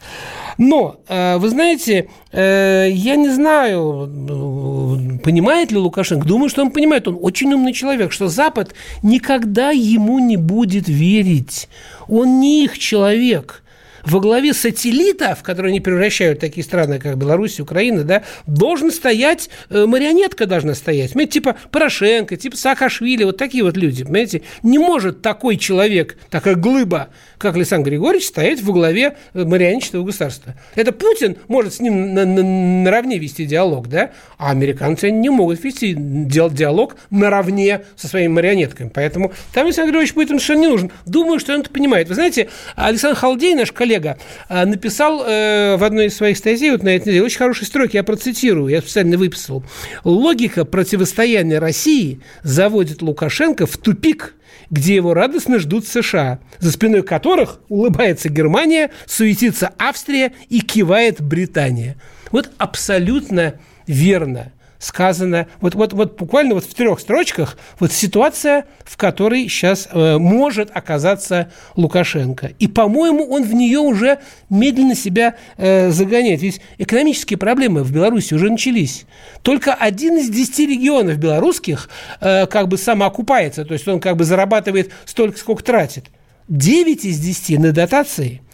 Но, 0.57 0.97
э, 1.07 1.37
вы 1.37 1.49
знаете, 1.49 2.09
э, 2.31 2.89
я 2.91 3.15
не 3.15 3.29
знаю, 3.29 4.07
э, 4.07 5.17
понимает 5.23 5.71
ли 5.71 5.77
Лукашенко. 5.77 6.27
Думаю, 6.27 6.49
что 6.49 6.61
он 6.61 6.71
понимает. 6.71 7.07
Он 7.07 7.17
очень 7.19 7.51
умный 7.53 7.73
человек, 7.73 8.11
что 8.11 8.27
Запад 8.27 8.75
никогда 9.01 9.71
ему 9.71 10.19
не 10.19 10.37
будет 10.37 10.87
верить. 10.87 11.67
Он 12.07 12.39
не 12.39 12.63
их 12.65 12.77
человек 12.77 13.63
во 14.03 14.19
главе 14.19 14.53
сателлита, 14.53 15.35
в 15.35 15.43
которые 15.43 15.71
они 15.71 15.79
превращают 15.79 16.39
такие 16.39 16.63
страны, 16.63 16.99
как 16.99 17.17
Беларусь, 17.17 17.59
Украина, 17.59 18.03
да, 18.03 18.23
должен 18.47 18.91
стоять, 18.91 19.49
э, 19.69 19.85
марионетка 19.85 20.45
должна 20.45 20.73
стоять. 20.73 21.13
Понимаете, 21.13 21.33
типа 21.33 21.55
Порошенко, 21.71 22.37
типа 22.37 22.57
Саакашвили, 22.57 23.23
вот 23.23 23.37
такие 23.37 23.63
вот 23.63 23.77
люди, 23.77 24.03
понимаете. 24.03 24.41
Не 24.63 24.79
может 24.79 25.21
такой 25.21 25.57
человек, 25.57 26.17
такая 26.29 26.55
глыба, 26.55 27.09
как 27.37 27.55
Александр 27.55 27.89
Григорьевич, 27.89 28.27
стоять 28.27 28.61
во 28.61 28.73
главе 28.73 29.17
э, 29.33 29.43
марионетчатого 29.43 30.03
государства. 30.03 30.55
Это 30.75 30.91
Путин 30.91 31.37
может 31.47 31.75
с 31.75 31.79
ним 31.79 32.13
на, 32.13 32.25
на, 32.25 32.43
наравне 32.43 33.17
вести 33.17 33.45
диалог, 33.45 33.87
да, 33.87 34.11
а 34.37 34.51
американцы 34.51 35.11
не 35.11 35.29
могут 35.29 35.63
вести 35.63 35.95
диалог 35.95 36.95
наравне 37.09 37.81
со 37.95 38.07
своими 38.07 38.31
марионетками. 38.31 38.91
Поэтому 38.93 39.33
там 39.53 39.65
Александр 39.65 39.91
Григорьевич 39.91 40.15
им 40.31 40.39
совершенно 40.39 40.61
не 40.61 40.67
нужен. 40.67 40.91
Думаю, 41.05 41.39
что 41.39 41.53
он 41.53 41.61
это 41.61 41.69
понимает. 41.69 42.07
Вы 42.07 42.15
знаете, 42.15 42.49
Александр 42.75 43.17
Халдей, 43.17 43.55
наш 43.55 43.71
коллега, 43.71 43.90
коллега 43.91 44.17
а, 44.47 44.65
написал 44.65 45.23
э, 45.25 45.75
в 45.77 45.83
одной 45.83 46.07
из 46.07 46.15
своих 46.15 46.37
статей 46.37 46.71
вот 46.71 46.83
на 46.83 46.89
этой 46.89 47.09
неделе 47.09 47.25
очень 47.25 47.37
хорошие 47.37 47.67
строки, 47.67 47.95
я 47.95 48.03
процитирую, 48.03 48.67
я 48.67 48.81
специально 48.81 49.17
выписал. 49.17 49.63
Логика 50.03 50.65
противостояния 50.65 51.59
России 51.59 52.21
заводит 52.43 53.01
Лукашенко 53.01 53.65
в 53.65 53.77
тупик, 53.77 54.35
где 54.69 54.95
его 54.95 55.13
радостно 55.13 55.59
ждут 55.59 55.85
США, 55.85 56.39
за 56.59 56.71
спиной 56.71 57.03
которых 57.03 57.59
улыбается 57.67 58.29
Германия, 58.29 58.91
суетится 59.05 59.71
Австрия 59.77 60.33
и 60.49 60.61
кивает 60.61 61.21
Британия. 61.21 61.97
Вот 62.31 62.49
абсолютно 62.57 63.55
верно 63.87 64.53
сказано, 64.81 65.47
вот, 65.61 65.75
вот, 65.75 65.93
вот 65.93 66.17
буквально 66.17 66.55
вот 66.55 66.65
в 66.65 66.73
трех 66.73 66.99
строчках, 66.99 67.57
вот 67.79 67.91
ситуация, 67.91 68.65
в 68.83 68.97
которой 68.97 69.47
сейчас 69.47 69.87
э, 69.91 70.17
может 70.17 70.69
оказаться 70.73 71.51
Лукашенко. 71.75 72.51
И, 72.57 72.67
по-моему, 72.67 73.23
он 73.25 73.43
в 73.43 73.53
нее 73.53 73.79
уже 73.79 74.19
медленно 74.49 74.95
себя 74.95 75.35
э, 75.57 75.91
загоняет. 75.91 76.41
Ведь 76.41 76.61
экономические 76.79 77.37
проблемы 77.37 77.83
в 77.83 77.93
Беларуси 77.93 78.33
уже 78.33 78.49
начались. 78.49 79.05
Только 79.43 79.73
один 79.73 80.17
из 80.17 80.29
десяти 80.29 80.65
регионов 80.65 81.17
белорусских 81.17 81.87
э, 82.19 82.47
как 82.47 82.67
бы 82.67 82.77
самоокупается, 82.77 83.63
то 83.63 83.73
есть 83.73 83.87
он 83.87 83.99
как 83.99 84.17
бы 84.17 84.23
зарабатывает 84.23 84.91
столько, 85.05 85.37
сколько 85.37 85.63
тратит. 85.63 86.05
Девять 86.47 87.05
из 87.05 87.19
десяти 87.19 87.57
на 87.57 87.71
дотации– 87.71 88.41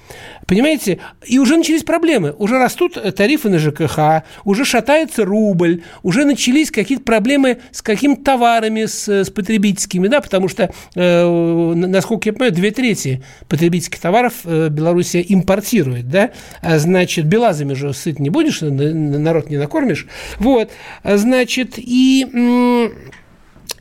Понимаете? 0.47 0.99
И 1.25 1.39
уже 1.39 1.57
начались 1.57 1.83
проблемы. 1.83 2.33
Уже 2.37 2.57
растут 2.57 2.97
тарифы 3.15 3.49
на 3.49 3.59
ЖКХ, 3.59 4.23
уже 4.45 4.63
шатается 4.63 5.25
рубль, 5.25 5.83
уже 6.03 6.23
начались 6.23 6.71
какие-то 6.71 7.03
проблемы 7.03 7.59
с 7.71 7.81
какими-то 7.81 8.23
товарами, 8.23 8.85
с, 8.85 9.09
с 9.09 9.29
потребительскими, 9.29 10.07
да, 10.07 10.21
потому 10.21 10.47
что, 10.47 10.71
э, 10.95 11.73
насколько 11.75 12.29
я 12.29 12.33
понимаю, 12.33 12.53
две 12.53 12.71
трети 12.71 13.21
потребительских 13.49 13.99
товаров 13.99 14.33
э, 14.45 14.69
Белоруссия 14.69 15.23
импортирует, 15.27 16.09
да, 16.09 16.31
а, 16.61 16.79
значит, 16.79 17.25
белазами 17.25 17.73
же 17.73 17.93
сыт 17.93 18.19
не 18.19 18.29
будешь, 18.29 18.61
народ 18.61 19.49
не 19.49 19.57
накормишь, 19.57 20.07
вот, 20.39 20.71
а, 21.03 21.17
значит, 21.17 21.73
и... 21.77 22.25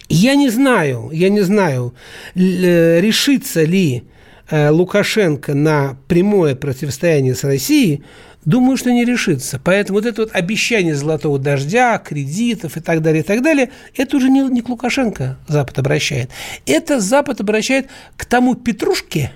Я 0.08 0.36
не 0.36 0.50
знаю, 0.50 1.10
я 1.12 1.28
не 1.30 1.40
знаю, 1.40 1.92
э, 2.36 3.00
решится 3.00 3.64
ли 3.64 4.04
Лукашенко 4.50 5.54
на 5.54 5.96
прямое 6.06 6.54
противостояние 6.54 7.34
с 7.34 7.44
Россией 7.44 8.04
Думаю, 8.46 8.76
что 8.76 8.92
не 8.92 9.04
решится. 9.04 9.60
Поэтому 9.62 9.98
вот 9.98 10.06
это 10.06 10.22
вот 10.22 10.30
обещание 10.32 10.94
золотого 10.94 11.36
дождя, 11.36 11.98
кредитов 11.98 12.76
и 12.76 12.80
так 12.80 13.02
далее, 13.02 13.24
и 13.24 13.26
так 13.26 13.42
далее, 13.42 13.70
это 13.96 14.16
уже 14.16 14.30
не, 14.30 14.40
не 14.42 14.62
к 14.62 14.68
Лукашенко 14.68 15.36
Запад 15.48 15.76
обращает. 15.80 16.30
Это 16.64 17.00
Запад 17.00 17.40
обращает 17.40 17.88
к 18.16 18.24
тому 18.24 18.54
Петрушке, 18.54 19.32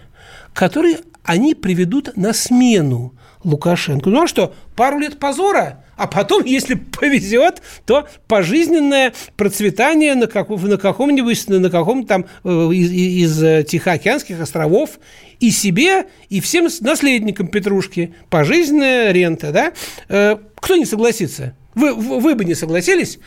который 0.54 0.98
они 1.24 1.56
приведут 1.56 2.16
на 2.16 2.32
смену 2.32 3.12
Лукашенко. 3.44 4.10
Ну 4.10 4.22
а 4.22 4.26
что, 4.26 4.54
пару 4.76 4.98
лет 4.98 5.18
позора, 5.18 5.84
а 5.96 6.06
потом, 6.06 6.44
если 6.46 6.74
повезет, 6.74 7.62
то 7.86 8.08
пожизненное 8.28 9.12
процветание 9.36 10.14
на, 10.14 10.26
как, 10.26 10.48
на 10.48 10.76
каком-нибудь, 10.76 11.48
на 11.48 11.70
каком-то 11.70 12.08
там 12.08 12.26
э, 12.44 12.48
из, 12.48 12.90
из 12.90 13.42
э, 13.42 13.64
Тихоокеанских 13.64 14.40
островов 14.40 14.98
и 15.40 15.50
себе, 15.50 16.06
и 16.28 16.40
всем 16.40 16.68
наследникам 16.80 17.48
Петрушки. 17.48 18.14
Пожизненная 18.28 19.12
рента, 19.12 19.52
да? 19.52 19.72
Э, 20.08 20.36
кто 20.56 20.76
не 20.76 20.84
согласится? 20.84 21.54
Вы, 21.74 21.94
вы 21.94 22.34
бы 22.34 22.44
не 22.44 22.54
согласились? 22.54 23.18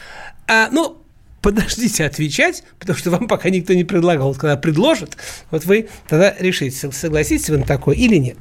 А, 0.47 0.69
ну, 0.71 0.97
подождите 1.41 2.06
отвечать, 2.06 2.63
потому 2.80 2.97
что 2.97 3.12
вам 3.12 3.28
пока 3.28 3.49
никто 3.49 3.73
не 3.73 3.84
предлагал. 3.84 4.30
Вот 4.30 4.38
когда 4.38 4.58
предложат, 4.58 5.17
вот 5.52 5.65
вы 5.65 5.89
тогда 6.08 6.36
решите, 6.39 6.91
согласитесь 6.91 7.49
вы 7.49 7.58
на 7.58 7.65
такое 7.65 7.95
или 7.95 8.17
нет. 8.17 8.38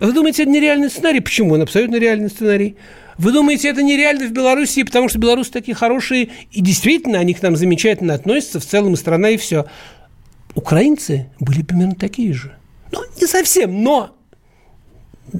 Вы 0.00 0.12
думаете, 0.12 0.42
это 0.42 0.50
нереальный 0.52 0.90
сценарий? 0.90 1.20
Почему? 1.20 1.54
Он 1.54 1.62
абсолютно 1.62 1.96
реальный 1.96 2.30
сценарий. 2.30 2.76
Вы 3.18 3.32
думаете, 3.32 3.68
это 3.68 3.82
нереально 3.82 4.28
в 4.28 4.32
Беларуси, 4.32 4.84
потому 4.84 5.08
что 5.08 5.18
белорусы 5.18 5.50
такие 5.50 5.74
хорошие, 5.74 6.30
и 6.52 6.60
действительно 6.60 7.18
они 7.18 7.34
к 7.34 7.42
нам 7.42 7.56
замечательно 7.56 8.14
относятся, 8.14 8.60
в 8.60 8.64
целом 8.64 8.94
и 8.94 8.96
страна, 8.96 9.30
и 9.30 9.36
все. 9.36 9.66
Украинцы 10.54 11.28
были 11.40 11.62
примерно 11.62 11.96
такие 11.96 12.32
же. 12.32 12.54
Ну, 12.92 13.00
не 13.20 13.26
совсем, 13.26 13.82
но 13.82 14.16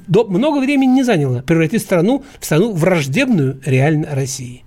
много 0.08 0.58
времени 0.58 0.90
не 0.90 1.02
заняло 1.04 1.40
превратить 1.42 1.82
страну 1.82 2.24
в 2.40 2.44
страну 2.44 2.72
враждебную 2.72 3.60
реально 3.64 4.08
России. 4.12 4.64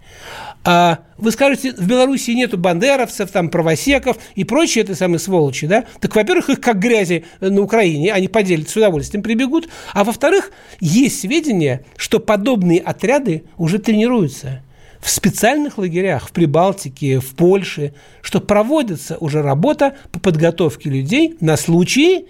А 0.63 0.99
вы 1.17 1.31
скажете, 1.31 1.71
в 1.71 1.87
Беларуси 1.87 2.31
нету 2.31 2.57
бандеровцев, 2.57 3.31
там, 3.31 3.49
правосеков 3.49 4.17
и 4.35 4.43
прочие 4.43 4.83
этой 4.83 4.95
самой 4.95 5.19
сволочи, 5.19 5.65
да? 5.65 5.85
Так, 5.99 6.15
во-первых, 6.15 6.49
их 6.49 6.61
как 6.61 6.79
грязи 6.79 7.25
на 7.39 7.61
Украине, 7.61 8.13
они 8.13 8.27
поделят 8.27 8.69
с 8.69 8.75
удовольствием, 8.75 9.23
прибегут. 9.23 9.69
А 9.93 10.03
во-вторых, 10.03 10.51
есть 10.79 11.21
сведения, 11.21 11.83
что 11.97 12.19
подобные 12.19 12.79
отряды 12.79 13.45
уже 13.57 13.79
тренируются 13.79 14.61
в 14.99 15.09
специальных 15.09 15.79
лагерях 15.79 16.29
в 16.29 16.31
Прибалтике, 16.31 17.19
в 17.19 17.33
Польше, 17.35 17.93
что 18.21 18.39
проводится 18.39 19.17
уже 19.17 19.41
работа 19.41 19.95
по 20.11 20.19
подготовке 20.19 20.89
людей 20.89 21.37
на 21.39 21.57
случай 21.57 22.27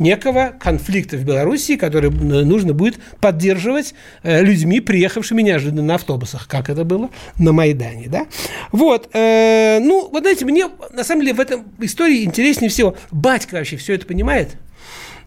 некого 0.00 0.52
конфликта 0.58 1.16
в 1.16 1.24
Беларуси, 1.24 1.76
который 1.76 2.10
нужно 2.10 2.72
будет 2.72 2.98
поддерживать 3.20 3.94
э, 4.22 4.42
людьми, 4.42 4.80
приехавшими 4.80 5.42
неожиданно 5.42 5.82
на 5.82 5.94
автобусах, 5.94 6.48
как 6.48 6.68
это 6.68 6.84
было 6.84 7.10
на 7.38 7.52
Майдане. 7.52 8.08
Да? 8.08 8.26
Вот. 8.72 9.10
Э, 9.14 9.78
ну, 9.80 10.08
вот 10.10 10.22
знаете, 10.22 10.44
мне 10.44 10.68
на 10.92 11.04
самом 11.04 11.22
деле 11.22 11.34
в 11.34 11.40
этом 11.40 11.64
истории 11.78 12.24
интереснее 12.24 12.70
всего. 12.70 12.96
Батька 13.12 13.54
вообще 13.54 13.76
все 13.76 13.94
это 13.94 14.06
понимает? 14.06 14.56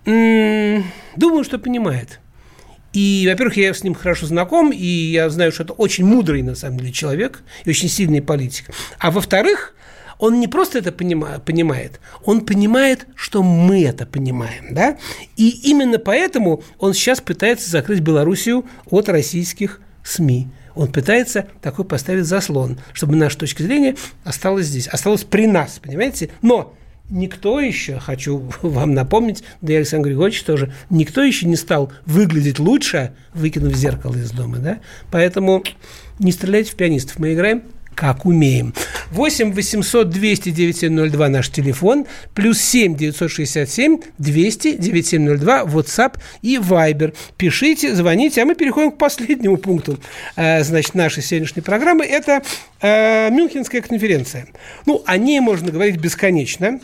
Думаю, 0.06 1.44
что 1.46 1.60
понимает. 1.60 2.20
И, 2.94 3.26
во-первых, 3.28 3.58
я 3.58 3.74
с 3.74 3.84
ним 3.84 3.96
хорошо 3.96 4.28
знаком, 4.28 4.72
и 4.72 4.86
я 4.86 5.30
знаю, 5.30 5.52
что 5.52 5.64
это 5.64 5.74
очень 5.74 6.06
мудрый, 6.06 6.44
на 6.44 6.56
самом 6.56 6.80
деле, 6.80 6.92
человек 6.92 7.42
и 7.66 7.70
очень 7.70 7.90
сильный 7.90 8.22
политик. 8.22 8.70
А 9.00 9.10
во-вторых, 9.10 9.76
он 10.24 10.40
не 10.40 10.48
просто 10.48 10.80
это 10.80 10.94
понимает, 10.94 12.00
он 12.24 12.46
понимает, 12.46 13.08
что 13.14 13.44
мы 13.44 13.84
это 13.84 14.06
понимаем, 14.06 14.74
да? 14.74 14.98
И 15.36 15.50
именно 15.70 16.00
поэтому 16.00 16.64
он 16.80 16.94
сейчас 16.94 17.20
пытается 17.20 17.70
закрыть 17.70 18.00
Белоруссию 18.00 18.64
от 18.90 19.10
российских 19.10 19.82
СМИ. 20.02 20.48
Он 20.76 20.90
пытается 20.90 21.48
такой 21.62 21.84
поставить 21.84 22.24
заслон, 22.24 22.80
чтобы 22.94 23.18
наша 23.18 23.38
точка 23.40 23.64
зрения 23.64 23.98
осталась 24.24 24.68
здесь, 24.68 24.88
осталась 24.88 25.26
при 25.26 25.46
нас, 25.46 25.82
понимаете? 25.84 26.30
Но 26.42 26.74
никто 27.10 27.60
еще, 27.60 28.00
хочу 28.00 28.50
вам 28.62 28.94
напомнить, 28.94 29.44
да 29.60 29.74
и 29.74 29.76
Александр 29.76 30.08
Григорьевич 30.08 30.44
тоже, 30.44 30.72
никто 30.90 31.22
еще 31.22 31.48
не 31.48 31.58
стал 31.58 31.92
выглядеть 32.06 32.60
лучше, 32.60 33.14
выкинув 33.34 33.76
зеркало 33.76 34.16
из 34.16 34.32
дома, 34.32 34.60
да? 34.60 34.80
Поэтому 35.12 35.66
не 36.20 36.32
стреляйте 36.32 36.72
в 36.72 36.76
пианистов, 36.76 37.20
мы 37.20 37.34
играем 37.34 37.64
как 37.96 38.26
умеем. 38.26 38.74
8 39.12 39.54
800 39.54 40.10
200 40.10 40.52
9702 40.52 41.30
наш 41.30 41.50
телефон, 41.50 42.06
плюс 42.34 42.60
7 42.60 42.96
967 42.96 43.98
200 44.18 44.78
9702 44.78 45.64
WhatsApp 45.64 46.18
и 46.42 46.58
Viber. 46.58 47.14
Пишите, 47.38 47.96
звоните, 47.96 48.42
а 48.42 48.46
мы 48.46 48.56
переходим 48.56 48.92
к 48.92 48.98
последнему 48.98 49.58
пункту 49.58 50.00
э, 50.36 50.64
значит, 50.64 50.96
нашей 50.96 51.22
сегодняшней 51.22 51.62
программы. 51.62 52.06
Это 52.06 52.42
э, 52.82 53.30
Мюнхенская 53.30 53.82
конференция. 53.82 54.48
Ну, 54.86 55.04
о 55.06 55.18
ней 55.18 55.40
можно 55.40 55.72
говорить 55.72 55.98
бесконечно. 55.98 56.80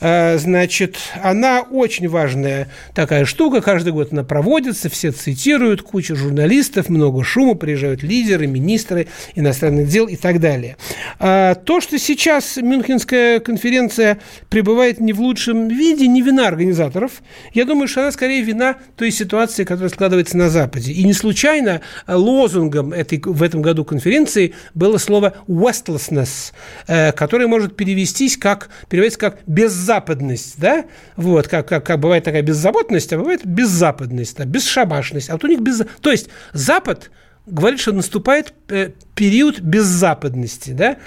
Э, 0.00 0.38
значит, 0.38 0.98
она 1.22 1.62
очень 1.62 2.08
важная 2.08 2.68
такая 2.94 3.24
штука. 3.24 3.60
Каждый 3.60 3.92
год 3.92 4.12
она 4.12 4.22
проводится, 4.22 4.88
все 4.88 5.10
цитируют, 5.10 5.82
куча 5.82 6.14
журналистов, 6.14 6.88
много 6.88 7.24
шума, 7.24 7.54
приезжают 7.54 8.02
лидеры, 8.02 8.46
министры 8.46 9.08
иностранных 9.34 9.88
дел 9.88 10.06
и 10.06 10.16
так 10.16 10.38
далее 10.38 10.51
далее. 10.52 10.76
А, 11.18 11.54
то, 11.54 11.80
что 11.80 11.98
сейчас 11.98 12.56
Мюнхенская 12.56 13.40
конференция 13.40 14.18
пребывает 14.48 15.00
не 15.00 15.12
в 15.12 15.20
лучшем 15.20 15.68
виде, 15.68 16.06
не 16.06 16.22
вина 16.22 16.48
организаторов. 16.48 17.22
Я 17.52 17.64
думаю, 17.64 17.88
что 17.88 18.02
она 18.02 18.12
скорее 18.12 18.42
вина 18.42 18.76
той 18.96 19.10
ситуации, 19.10 19.64
которая 19.64 19.90
складывается 19.90 20.36
на 20.36 20.50
Западе. 20.50 20.92
И 20.92 21.04
не 21.04 21.12
случайно 21.12 21.80
лозунгом 22.06 22.92
этой, 22.92 23.20
в 23.24 23.42
этом 23.42 23.62
году 23.62 23.84
конференции 23.84 24.54
было 24.74 24.98
слово 24.98 25.34
«westlessness», 25.48 26.52
э, 26.86 27.12
которое 27.12 27.46
может 27.46 27.76
перевестись 27.76 28.36
как, 28.36 28.68
переводится 28.88 29.18
как 29.18 29.38
«беззападность». 29.46 30.58
Да? 30.58 30.84
Вот, 31.16 31.48
как, 31.48 31.68
как, 31.68 31.86
как 31.86 32.00
бывает 32.00 32.24
такая 32.24 32.42
беззаботность, 32.42 33.12
а 33.12 33.18
бывает 33.18 33.40
беззападность, 33.44 34.36
да, 34.36 34.44
бесшабашность. 34.44 35.30
А 35.30 35.32
вот 35.32 35.44
у 35.44 35.46
них 35.46 35.60
без... 35.60 35.82
То 36.00 36.10
есть 36.10 36.28
Запад– 36.52 37.10
говорит, 37.46 37.80
что 37.80 37.92
наступает 37.92 38.54
э, 38.68 38.90
период 39.14 39.60
беззападности, 39.60 40.70
да? 40.70 40.98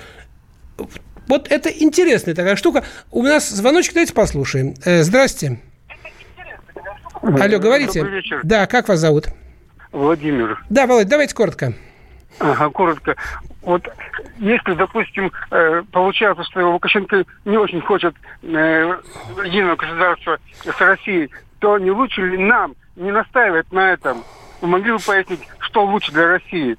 Вот 1.27 1.51
это 1.51 1.69
интересная 1.69 2.35
такая 2.35 2.55
штука. 2.55 2.83
У 3.11 3.23
нас 3.23 3.49
звоночек, 3.49 3.93
давайте 3.93 4.13
послушаем. 4.13 4.75
Э, 4.83 5.03
здрасте. 5.03 5.59
Алло, 7.21 7.59
говорите. 7.59 8.01
Добрый 8.01 8.17
вечер. 8.17 8.41
Да, 8.43 8.67
как 8.67 8.87
вас 8.87 8.99
зовут? 8.99 9.27
Владимир. 9.91 10.63
Да, 10.69 10.85
Володь, 10.85 11.07
давайте 11.07 11.33
коротко. 11.33 11.73
Ага, 12.39 12.69
коротко. 12.69 13.15
Вот 13.61 13.87
если, 14.37 14.73
допустим, 14.73 15.31
э, 15.51 15.83
получается, 15.91 16.43
что 16.43 16.69
Лукашенко 16.71 17.23
не 17.45 17.57
очень 17.57 17.81
хочет 17.81 18.13
единого 18.43 19.75
государства 19.75 20.37
с 20.63 20.79
Россией, 20.81 21.31
то 21.59 21.79
не 21.79 21.89
лучше 21.89 22.21
ли 22.21 22.37
нам 22.37 22.75
не 22.95 23.11
настаивать 23.11 23.71
на 23.71 23.93
этом? 23.93 24.23
Вы 24.61 24.67
могли 24.67 24.91
бы 24.91 24.99
пояснить, 24.99 25.41
что 25.59 25.85
лучше 25.85 26.11
для 26.11 26.27
России? 26.27 26.77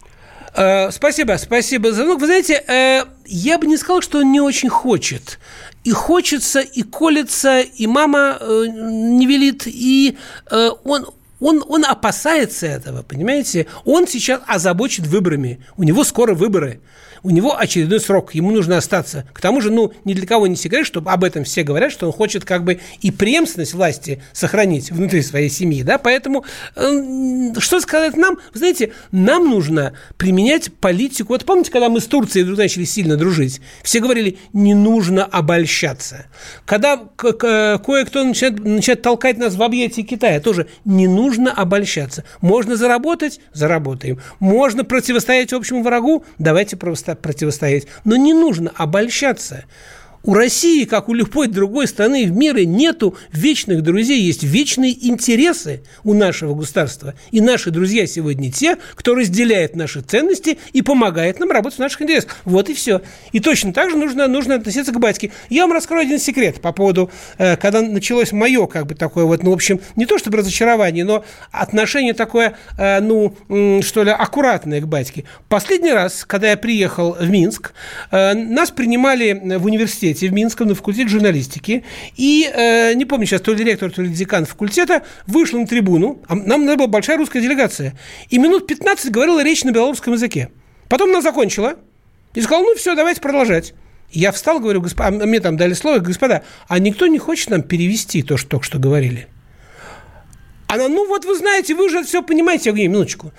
Э, 0.55 0.91
спасибо, 0.91 1.37
спасибо 1.39 1.91
за 1.91 2.03
звонок. 2.03 2.21
Вы 2.21 2.27
знаете, 2.27 2.65
э, 2.67 3.05
я 3.27 3.59
бы 3.59 3.67
не 3.67 3.77
сказал, 3.77 4.01
что 4.01 4.19
он 4.19 4.33
не 4.33 4.41
очень 4.41 4.71
хочет. 4.71 5.39
И 5.85 5.91
хочется, 5.91 6.61
и 6.61 6.83
колется, 6.83 7.61
и 7.61 7.87
мама 7.87 8.39
э, 8.41 8.65
не 8.69 9.27
велит, 9.27 9.65
и 9.67 10.17
он, 10.51 11.07
он, 11.39 11.63
он 11.69 11.85
опасается 11.85 12.67
этого, 12.67 13.03
понимаете? 13.03 13.67
Он 13.85 14.09
сейчас 14.09 14.41
озабочен 14.47 15.05
выборами. 15.05 15.61
У 15.77 15.83
него 15.83 16.03
скоро 16.03 16.35
выборы 16.35 16.81
у 17.23 17.31
него 17.31 17.57
очередной 17.59 18.01
срок, 18.01 18.35
ему 18.35 18.51
нужно 18.51 18.77
остаться. 18.77 19.27
К 19.33 19.41
тому 19.41 19.61
же, 19.61 19.71
ну, 19.71 19.93
ни 20.05 20.15
для 20.15 20.27
кого 20.27 20.47
не 20.47 20.57
секрет, 20.57 20.87
что 20.87 21.03
об 21.05 21.25
этом 21.25 21.45
все 21.45 21.63
говорят, 21.63 21.93
что 21.93 22.07
он 22.07 22.13
хочет 22.13 22.45
как 22.45 22.65
бы 22.65 22.81
и 23.01 23.11
преемственность 23.11 23.75
власти 23.75 24.23
сохранить 24.33 24.91
внутри 24.91 25.23
своей 25.23 25.51
семьи, 25.51 25.83
да, 25.83 25.99
поэтому 25.99 26.45
э, 26.75 27.53
что 27.59 27.81
сказать 27.81 28.17
нам? 28.17 28.37
Вы 28.53 28.59
знаете, 28.59 28.93
нам 29.13 29.49
нужно 29.49 29.95
применять 30.17 30.73
политику. 30.73 31.33
Вот 31.33 31.45
помните, 31.45 31.71
когда 31.71 31.89
мы 31.89 32.01
с 32.01 32.07
Турцией 32.07 32.45
вдруг 32.45 32.59
начали 32.59 32.85
сильно 32.85 33.17
дружить, 33.17 33.61
все 33.83 34.01
говорили, 34.01 34.39
не 34.53 34.75
нужно 34.75 35.25
обольщаться. 35.25 36.27
Когда 36.65 36.97
кое-кто 36.97 38.25
начинает, 38.25 38.65
начинает 38.65 39.03
толкать 39.03 39.39
нас 39.39 39.55
в 39.55 39.63
объятия 39.63 40.03
Китая, 40.03 40.41
тоже 40.41 40.67
не 40.85 41.09
нужно 41.09 41.53
обольщаться. 41.53 42.25
Можно 42.41 42.77
заработать– 42.77 43.41
заработаем. 43.53 44.21
Можно 44.41 44.85
противостоять 44.85 45.53
общему 45.53 45.83
врагу– 45.83 46.25
давайте 46.39 46.77
противостоять. 47.15 47.87
Но 48.05 48.17
не 48.17 48.33
нужно 48.33 48.73
обольщаться. 48.75 49.65
У 50.27 50.35
России, 50.35 50.85
как 50.87 51.09
у 51.09 51.15
любой 51.15 51.47
другой 51.47 51.87
страны 51.87 52.27
в 52.27 52.33
мире, 52.33 52.67
нету 52.67 53.17
вечных 53.31 53.83
друзей, 53.83 54.21
есть 54.21 54.43
вечные 54.43 55.07
интересы 55.07 55.85
у 56.03 56.15
нашего 56.15 56.53
государства. 56.53 57.15
И 57.31 57.41
наши 57.41 57.71
друзья 57.71 58.09
сегодня 58.09 58.51
те, 58.51 58.77
кто 58.97 59.15
разделяет 59.15 59.77
наши 59.77 60.01
ценности 60.01 60.59
и 60.73 60.83
помогает 60.83 61.39
нам 61.39 61.53
работать 61.53 61.79
в 61.79 61.81
наших 61.81 62.03
интересах. 62.03 62.39
Вот 62.45 62.69
и 62.69 62.75
все. 62.75 63.03
И 63.31 63.39
точно 63.39 63.73
так 63.73 63.89
же 63.91 63.97
нужно, 63.97 64.27
нужно 64.27 64.57
относиться 64.57 64.91
к 64.91 64.99
батьке. 64.99 65.31
Я 65.49 65.63
вам 65.63 65.73
раскрою 65.73 66.03
один 66.03 66.19
секрет 66.19 66.61
по 66.61 66.73
поводу, 66.73 67.09
э, 67.39 67.57
когда 67.57 67.81
началось 67.81 68.33
мое, 68.33 68.67
как 68.67 68.87
бы 68.87 68.97
такое 68.97 69.27
вот, 69.27 69.45
ну, 69.45 69.53
в 69.53 69.55
общем, 69.55 69.81
не 69.95 70.07
то 70.07 70.19
чтобы 70.19 70.39
разочарование, 70.39 71.05
но 71.05 71.25
отношение 71.53 72.15
такое, 72.15 72.57
э, 72.77 72.99
ну, 72.99 73.33
что 73.81 74.03
ли, 74.03 74.11
аккуратное 74.11 74.81
к 74.81 74.89
батьке. 74.89 75.23
Последний 75.49 75.93
раз, 75.93 76.25
когда 76.25 76.51
я 76.51 76.57
приехал 76.57 77.13
в 77.13 77.31
Минск, 77.31 77.75
э, 78.11 78.35
нас 78.35 78.73
принимали 78.73 79.57
в 79.57 79.67
университете 79.67 80.16
в 80.25 80.33
Минском 80.33 80.69
на 80.69 80.75
факультете 80.75 81.09
журналистики, 81.09 81.85
и, 82.17 82.51
не 82.97 83.05
помню 83.05 83.27
сейчас, 83.27 83.41
то 83.43 83.53
ли 83.53 83.59
директор, 83.59 83.91
то 83.91 84.03
ли 84.03 84.09
декан 84.09 84.47
факультета 84.47 85.03
вышел 85.27 85.61
на 85.61 85.67
трибуну, 85.67 86.23
а 86.29 86.35
нам 86.35 86.65
надо 86.65 86.79
была 86.79 86.89
большая 86.89 87.19
русская 87.19 87.41
делегация, 87.41 87.99
и 88.31 88.39
минут 88.39 88.67
15 88.67 89.11
говорила 89.11 89.43
речь 89.43 89.65
на 89.65 89.73
белорусском 89.73 90.15
языке. 90.15 90.51
Потом 90.89 91.11
она 91.11 91.21
закончила 91.21 91.75
и 92.35 92.41
сказала, 92.41 92.65
ну 92.65 92.75
все, 92.77 92.95
давайте 92.95 93.21
продолжать. 93.21 93.75
Я 94.11 94.31
встал, 94.31 94.61
говорю, 94.61 94.81
госп... 94.81 95.01
а 95.01 95.11
мне 95.11 95.41
там 95.41 95.57
дали 95.57 95.75
слово, 95.75 95.99
господа, 95.99 96.45
а 96.69 96.79
никто 96.79 97.07
не 97.09 97.19
хочет 97.19 97.51
нам 97.51 97.63
перевести 97.63 98.23
то, 98.23 98.37
что 98.37 98.49
только 98.51 98.65
что 98.65 98.79
говорили? 98.79 99.27
Она, 100.69 100.89
ну 100.89 101.07
вот 101.09 101.25
вы 101.25 101.37
знаете, 101.37 101.75
вы 101.75 101.87
уже 101.87 102.05
все 102.05 102.23
понимаете. 102.23 102.71
Я 102.71 102.73
говорю, 102.73 102.91
минуточку. 102.91 103.33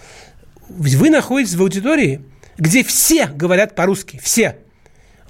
Вы 0.70 1.10
находитесь 1.10 1.56
в 1.56 1.62
аудитории, 1.62 2.22
где 2.58 2.84
все 2.84 3.28
говорят 3.28 3.76
по-русски, 3.76 4.20
все. 4.22 4.58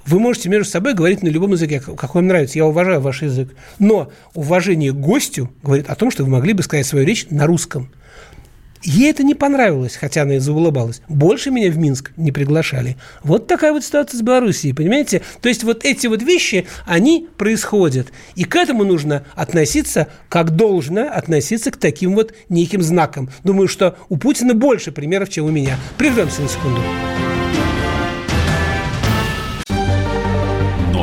Вы 0.08 0.20
можете 0.20 0.48
между 0.48 0.72
собой 0.72 0.94
говорить 0.94 1.22
на 1.22 1.28
любом 1.28 1.52
языке, 1.52 1.82
какой 1.82 2.22
вам 2.22 2.28
нравится. 2.28 2.58
Я 2.58 2.66
уважаю 2.66 3.02
ваш 3.02 3.22
язык. 3.22 3.54
Но 3.78 4.10
уважение 4.34 4.94
к 4.94 4.96
гостю 4.96 5.52
говорит 5.62 5.90
о 5.90 5.96
том, 5.96 6.12
что 6.12 6.24
вы 6.24 6.30
могли 6.30 6.54
бы 6.54 6.64
сказать 6.64 6.86
свою 6.86 7.06
речь 7.06 7.28
на 7.30 7.46
русском. 7.46 7.90
Ей 8.84 9.10
это 9.10 9.24
не 9.24 9.36
понравилось, 9.36 9.98
хотя 9.98 10.22
она 10.22 10.36
и 10.36 10.40
заулыбалась. 10.40 11.02
Больше 11.10 11.52
меня 11.52 11.70
в 11.70 11.78
Минск 11.78 12.12
не 12.16 12.32
приглашали. 12.32 12.96
Вот 13.22 13.48
такая 13.48 13.74
вот 13.74 13.84
ситуация 13.84 14.18
с 14.18 14.22
Белоруссией, 14.22 14.74
понимаете? 14.74 15.24
То 15.42 15.50
есть 15.50 15.66
вот 15.66 15.84
эти 15.84 16.08
вот 16.08 16.22
вещи, 16.22 16.68
они 16.86 17.28
происходят. 17.38 18.08
И 18.36 18.46
к 18.46 18.56
этому 18.56 18.86
нужно 18.86 19.26
относиться, 19.36 20.08
как 20.30 20.52
должно 20.52 21.02
относиться 21.12 21.72
к 21.72 21.78
таким 21.78 22.14
вот 22.16 22.34
неким 22.48 22.82
знакам. 22.82 23.30
Думаю, 23.44 23.68
что 23.68 23.98
у 24.08 24.16
Путина 24.16 24.54
больше 24.54 24.94
примеров, 24.94 25.30
чем 25.30 25.46
у 25.46 25.50
меня. 25.50 25.78
Прервемся 25.98 26.44
на 26.44 26.48
секунду. 26.48 26.80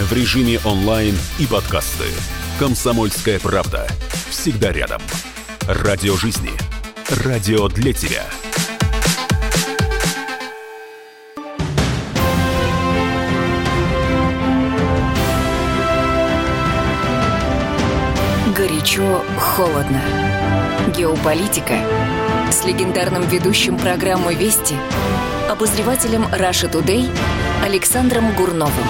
В 0.00 0.14
режиме 0.14 0.58
онлайн 0.64 1.14
и 1.38 1.46
подкасты. 1.46 2.06
«Комсомольская 2.58 3.38
правда». 3.38 3.86
Всегда 4.30 4.72
рядом. 4.72 5.02
Радио 5.68 6.16
жизни. 6.16 6.48
Радио 7.22 7.68
для 7.68 7.92
тебя. 7.92 8.24
Горячо, 18.56 19.22
холодно. 19.38 20.02
Геополитика 20.96 21.78
с 22.50 22.64
легендарным 22.64 23.28
ведущим 23.28 23.76
программы 23.76 24.34
«Вести» 24.34 24.76
обозревателем 25.50 26.24
Раша 26.32 26.68
Тудей 26.68 27.10
Александром 27.62 28.34
Гурновым. 28.34 28.86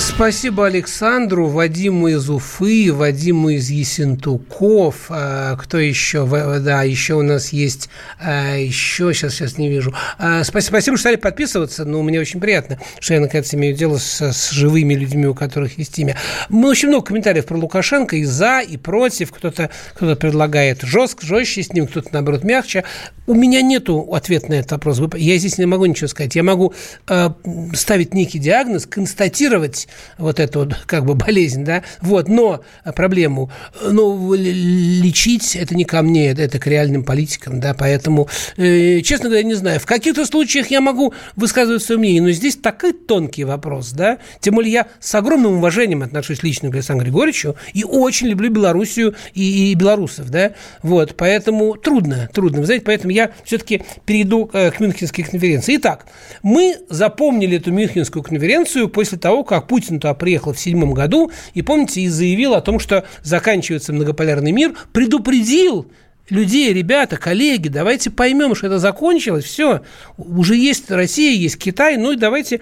Спасибо 0.00 0.66
Александру, 0.66 1.46
Вадиму 1.46 2.08
из 2.08 2.30
Уфы, 2.30 2.90
Вадиму 2.90 3.50
из 3.50 3.68
Есентуков. 3.68 5.06
А, 5.10 5.56
кто 5.56 5.78
еще? 5.78 6.26
Да, 6.26 6.82
еще 6.84 7.14
у 7.14 7.22
нас 7.22 7.50
есть 7.50 7.90
а, 8.18 8.56
еще, 8.56 9.12
сейчас, 9.12 9.34
сейчас 9.34 9.58
не 9.58 9.68
вижу. 9.68 9.94
А, 10.18 10.42
спасибо, 10.42 10.70
спасибо, 10.70 10.96
что 10.96 11.02
стали 11.02 11.16
подписываться. 11.16 11.84
Ну, 11.84 12.02
мне 12.02 12.18
очень 12.18 12.40
приятно, 12.40 12.78
что 12.98 13.12
я, 13.12 13.20
наконец, 13.20 13.52
имею 13.52 13.76
дело 13.76 13.98
с, 13.98 14.22
с 14.22 14.50
живыми 14.50 14.94
людьми, 14.94 15.26
у 15.26 15.34
которых 15.34 15.76
есть 15.76 15.98
имя. 15.98 16.16
Мы 16.48 16.70
очень 16.70 16.88
много 16.88 17.04
комментариев 17.04 17.44
про 17.44 17.58
Лукашенко 17.58 18.16
и 18.16 18.24
за, 18.24 18.60
и 18.60 18.78
против. 18.78 19.32
Кто-то 19.32 19.68
кто 19.94 20.16
предлагает 20.16 20.80
жестко, 20.80 21.26
жестче 21.26 21.62
с 21.62 21.74
ним, 21.74 21.86
кто-то, 21.86 22.08
наоборот, 22.12 22.42
мягче. 22.42 22.84
У 23.26 23.34
меня 23.34 23.60
нету 23.60 24.08
ответа 24.14 24.48
на 24.48 24.54
этот 24.54 24.72
вопрос. 24.72 25.00
Я 25.16 25.36
здесь 25.36 25.58
не 25.58 25.66
могу 25.66 25.84
ничего 25.84 26.08
сказать. 26.08 26.34
Я 26.34 26.42
могу 26.42 26.72
э, 27.06 27.30
ставить 27.74 28.14
некий 28.14 28.38
диагноз, 28.38 28.86
констатировать 28.86 29.88
вот 30.18 30.40
эту 30.40 30.70
как 30.86 31.04
бы 31.04 31.14
болезнь, 31.14 31.64
да, 31.64 31.82
вот, 32.00 32.28
но 32.28 32.62
проблему, 32.94 33.50
ну, 33.82 34.34
лечить 34.34 35.56
это 35.56 35.74
не 35.74 35.84
ко 35.84 36.02
мне, 36.02 36.30
это, 36.30 36.58
к 36.58 36.66
реальным 36.66 37.04
политикам, 37.04 37.60
да, 37.60 37.74
поэтому, 37.74 38.28
э, 38.56 39.00
честно 39.00 39.28
говоря, 39.28 39.44
не 39.44 39.54
знаю, 39.54 39.80
в 39.80 39.86
каких-то 39.86 40.26
случаях 40.26 40.70
я 40.70 40.80
могу 40.80 41.14
высказывать 41.36 41.82
свое 41.82 41.98
мнение, 41.98 42.22
но 42.22 42.30
здесь 42.30 42.56
такой 42.56 42.92
тонкий 42.92 43.44
вопрос, 43.44 43.92
да, 43.92 44.18
тем 44.40 44.54
более 44.54 44.72
я 44.72 44.86
с 45.00 45.14
огромным 45.14 45.54
уважением 45.58 46.02
отношусь 46.02 46.42
лично 46.42 46.70
к 46.70 46.74
Александру 46.74 47.04
Григорьевичу 47.04 47.56
и 47.72 47.84
очень 47.84 48.28
люблю 48.28 48.50
Белоруссию 48.50 49.14
и, 49.34 49.70
и 49.70 49.74
белорусов, 49.74 50.30
да, 50.30 50.52
вот, 50.82 51.14
поэтому 51.16 51.74
трудно, 51.74 52.28
трудно, 52.32 52.60
вы 52.60 52.66
знаете, 52.66 52.84
поэтому 52.84 53.12
я 53.12 53.30
все-таки 53.44 53.82
перейду 54.04 54.50
э, 54.52 54.70
к 54.70 54.80
Мюнхенской 54.80 55.24
конференции. 55.24 55.76
Итак, 55.76 56.06
мы 56.42 56.76
запомнили 56.88 57.56
эту 57.56 57.72
Мюнхенскую 57.72 58.22
конференцию 58.22 58.88
после 58.88 59.18
того, 59.18 59.44
как 59.44 59.66
Путин 59.66 59.79
Путин 59.80 59.98
туда 59.98 60.12
приехал 60.12 60.52
в 60.52 60.60
седьмом 60.60 60.92
году 60.92 61.30
и, 61.54 61.62
помните, 61.62 62.02
и 62.02 62.08
заявил 62.08 62.54
о 62.54 62.60
том, 62.60 62.78
что 62.78 63.04
заканчивается 63.22 63.94
многополярный 63.94 64.52
мир, 64.52 64.74
предупредил 64.92 65.90
людей, 66.28 66.72
ребята, 66.74 67.16
коллеги, 67.16 67.68
давайте 67.68 68.10
поймем, 68.10 68.54
что 68.54 68.66
это 68.66 68.78
закончилось, 68.78 69.46
все, 69.46 69.80
уже 70.18 70.54
есть 70.54 70.90
Россия, 70.90 71.32
есть 71.32 71.58
Китай, 71.58 71.96
ну 71.96 72.12
и 72.12 72.16
давайте 72.16 72.60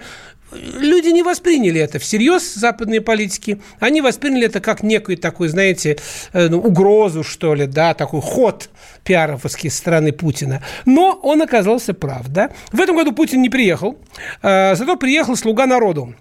люди 0.51 1.09
не 1.09 1.23
восприняли 1.23 1.79
это 1.79 1.99
всерьез, 1.99 2.53
западные 2.53 3.01
политики. 3.01 3.61
Они 3.79 4.01
восприняли 4.01 4.45
это 4.45 4.59
как 4.59 4.83
некую 4.83 5.17
такую, 5.17 5.49
знаете, 5.49 5.97
э, 6.33 6.47
ну, 6.47 6.59
угрозу, 6.59 7.23
что 7.23 7.53
ли, 7.53 7.65
да, 7.67 7.93
такой 7.93 8.21
ход 8.21 8.69
пиаровский 9.03 9.69
стороны 9.69 10.11
Путина. 10.11 10.63
Но 10.85 11.19
он 11.23 11.41
оказался 11.41 11.93
прав, 11.93 12.27
да. 12.27 12.51
В 12.71 12.79
этом 12.79 12.95
году 12.95 13.11
Путин 13.11 13.41
не 13.41 13.49
приехал, 13.49 13.97
э, 14.41 14.75
зато 14.75 14.95
приехал 14.97 15.35
слуга 15.35 15.65
народу. 15.65 16.15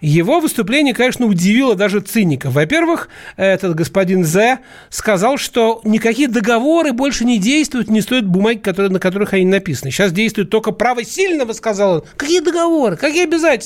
Его 0.00 0.40
выступление, 0.40 0.94
конечно, 0.94 1.26
удивило 1.26 1.74
даже 1.74 2.00
циников. 2.00 2.54
Во-первых, 2.54 3.08
этот 3.36 3.74
господин 3.74 4.24
З 4.24 4.58
сказал, 4.88 5.36
что 5.36 5.80
никакие 5.84 6.28
договоры 6.28 6.92
больше 6.92 7.24
не 7.24 7.38
действуют, 7.38 7.90
не 7.90 8.00
стоят 8.00 8.26
бумаги, 8.26 8.58
которые, 8.58 8.90
на 8.90 8.98
которых 8.98 9.34
они 9.34 9.44
написаны. 9.44 9.90
Сейчас 9.90 10.12
действует 10.12 10.50
только 10.50 10.72
право 10.72 11.04
сильного, 11.04 11.52
сказал 11.52 11.96
он. 11.96 12.04
Какие 12.16 12.40
договоры? 12.40 12.96
Какие 12.96 13.24
обязательства? 13.24 13.59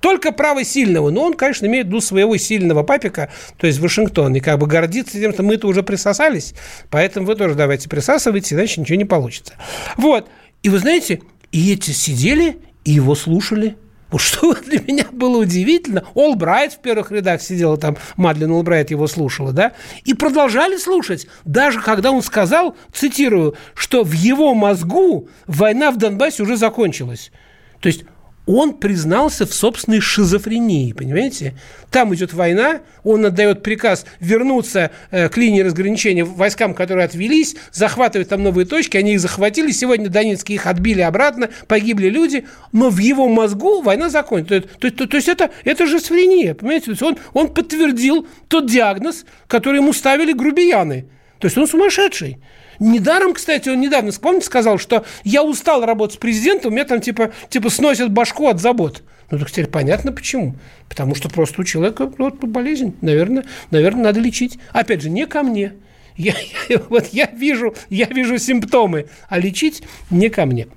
Только 0.00 0.32
право 0.32 0.64
сильного. 0.64 1.10
Но 1.10 1.22
он, 1.22 1.34
конечно, 1.34 1.66
имеет 1.66 1.86
в 1.86 1.88
виду 1.88 2.00
своего 2.00 2.36
сильного 2.36 2.82
папика, 2.82 3.30
то 3.56 3.66
есть 3.66 3.78
Вашингтон, 3.78 4.34
и 4.36 4.40
как 4.40 4.58
бы 4.58 4.66
гордится 4.66 5.18
тем, 5.18 5.32
что 5.32 5.42
мы-то 5.42 5.66
уже 5.66 5.82
присосались, 5.82 6.54
поэтому 6.90 7.26
вы 7.26 7.34
тоже 7.34 7.54
давайте 7.54 7.88
присасывайте, 7.88 8.54
иначе 8.54 8.80
ничего 8.80 8.96
не 8.96 9.04
получится. 9.04 9.54
Вот. 9.96 10.28
И 10.62 10.68
вы 10.68 10.78
знаете, 10.78 11.20
и 11.52 11.72
эти 11.72 11.90
сидели 11.90 12.58
и 12.84 12.92
его 12.92 13.14
слушали– 13.14 13.76
вот 14.14 14.20
что 14.20 14.54
для 14.66 14.80
меня 14.80 15.06
было 15.10 15.38
удивительно, 15.38 16.04
Олбрайт 16.14 16.74
в 16.74 16.78
первых 16.78 17.10
рядах 17.10 17.42
сидела 17.42 17.76
там, 17.76 17.96
Мадлен 18.16 18.52
Олбрайт 18.52 18.92
его 18.92 19.08
слушала, 19.08 19.52
да, 19.52 19.72
и 20.04 20.14
продолжали 20.14 20.76
слушать, 20.76 21.26
даже 21.44 21.80
когда 21.80 22.12
он 22.12 22.22
сказал, 22.22 22.76
цитирую, 22.92 23.56
что 23.74 24.04
в 24.04 24.12
его 24.12 24.54
мозгу 24.54 25.28
война 25.48 25.90
в 25.90 25.96
Донбассе 25.96 26.44
уже 26.44 26.56
закончилась. 26.56 27.32
То 27.80 27.88
есть 27.88 28.04
он 28.46 28.74
признался 28.74 29.46
в 29.46 29.54
собственной 29.54 30.00
шизофрении, 30.00 30.92
понимаете? 30.92 31.54
Там 31.90 32.14
идет 32.14 32.34
война, 32.34 32.80
он 33.02 33.24
отдает 33.24 33.62
приказ 33.62 34.04
вернуться 34.20 34.90
э, 35.10 35.28
к 35.28 35.36
линии 35.36 35.62
разграничения 35.62 36.24
войскам, 36.24 36.74
которые 36.74 37.06
отвелись, 37.06 37.56
захватывать 37.72 38.28
там 38.28 38.42
новые 38.42 38.66
точки, 38.66 38.96
они 38.96 39.14
их 39.14 39.20
захватили, 39.20 39.70
сегодня 39.70 40.08
Донецкие 40.08 40.56
их 40.56 40.66
отбили 40.66 41.00
обратно, 41.00 41.48
погибли 41.68 42.08
люди, 42.08 42.46
но 42.72 42.90
в 42.90 42.98
его 42.98 43.28
мозгу 43.28 43.80
война 43.80 44.10
закончена. 44.10 44.60
То, 44.60 44.68
то, 44.78 44.90
то, 44.90 45.06
то 45.06 45.16
есть 45.16 45.28
это, 45.28 45.50
это 45.64 45.86
же 45.86 45.98
шизофрения, 45.98 46.54
понимаете? 46.54 46.86
То 46.86 46.90
есть 46.90 47.02
он, 47.02 47.18
он 47.32 47.54
подтвердил 47.54 48.26
тот 48.48 48.70
диагноз, 48.70 49.24
который 49.46 49.76
ему 49.76 49.92
ставили 49.92 50.32
грубияны. 50.32 51.06
То 51.38 51.46
есть 51.46 51.56
он 51.56 51.66
сумасшедший. 51.66 52.38
Недаром, 52.78 53.34
кстати, 53.34 53.68
он 53.68 53.80
недавно, 53.80 54.10
вспомните, 54.10 54.46
сказал, 54.46 54.78
что 54.78 55.04
я 55.24 55.42
устал 55.42 55.84
работать 55.84 56.16
с 56.16 56.18
президентом, 56.18 56.72
у 56.72 56.74
меня 56.74 56.84
там 56.84 57.00
типа, 57.00 57.32
типа 57.48 57.70
сносят 57.70 58.10
башку 58.10 58.48
от 58.48 58.60
забот. 58.60 59.02
Ну, 59.30 59.38
так 59.38 59.50
теперь 59.50 59.66
понятно 59.66 60.12
почему. 60.12 60.54
Потому 60.88 61.14
что 61.14 61.28
просто 61.28 61.62
у 61.62 61.64
человека 61.64 62.12
вот, 62.18 62.36
болезнь. 62.36 62.94
Наверное, 63.00 63.44
наверное, 63.70 64.04
надо 64.04 64.20
лечить. 64.20 64.58
Опять 64.72 65.02
же, 65.02 65.10
не 65.10 65.26
ко 65.26 65.42
мне. 65.42 65.74
Я, 66.16 66.34
я, 66.68 66.82
вот 66.88 67.08
я 67.12 67.26
вижу, 67.26 67.74
я 67.90 68.06
вижу 68.06 68.38
симптомы, 68.38 69.06
а 69.28 69.38
лечить 69.38 69.82
не 70.10 70.28
ко 70.28 70.46
мне. 70.46 70.68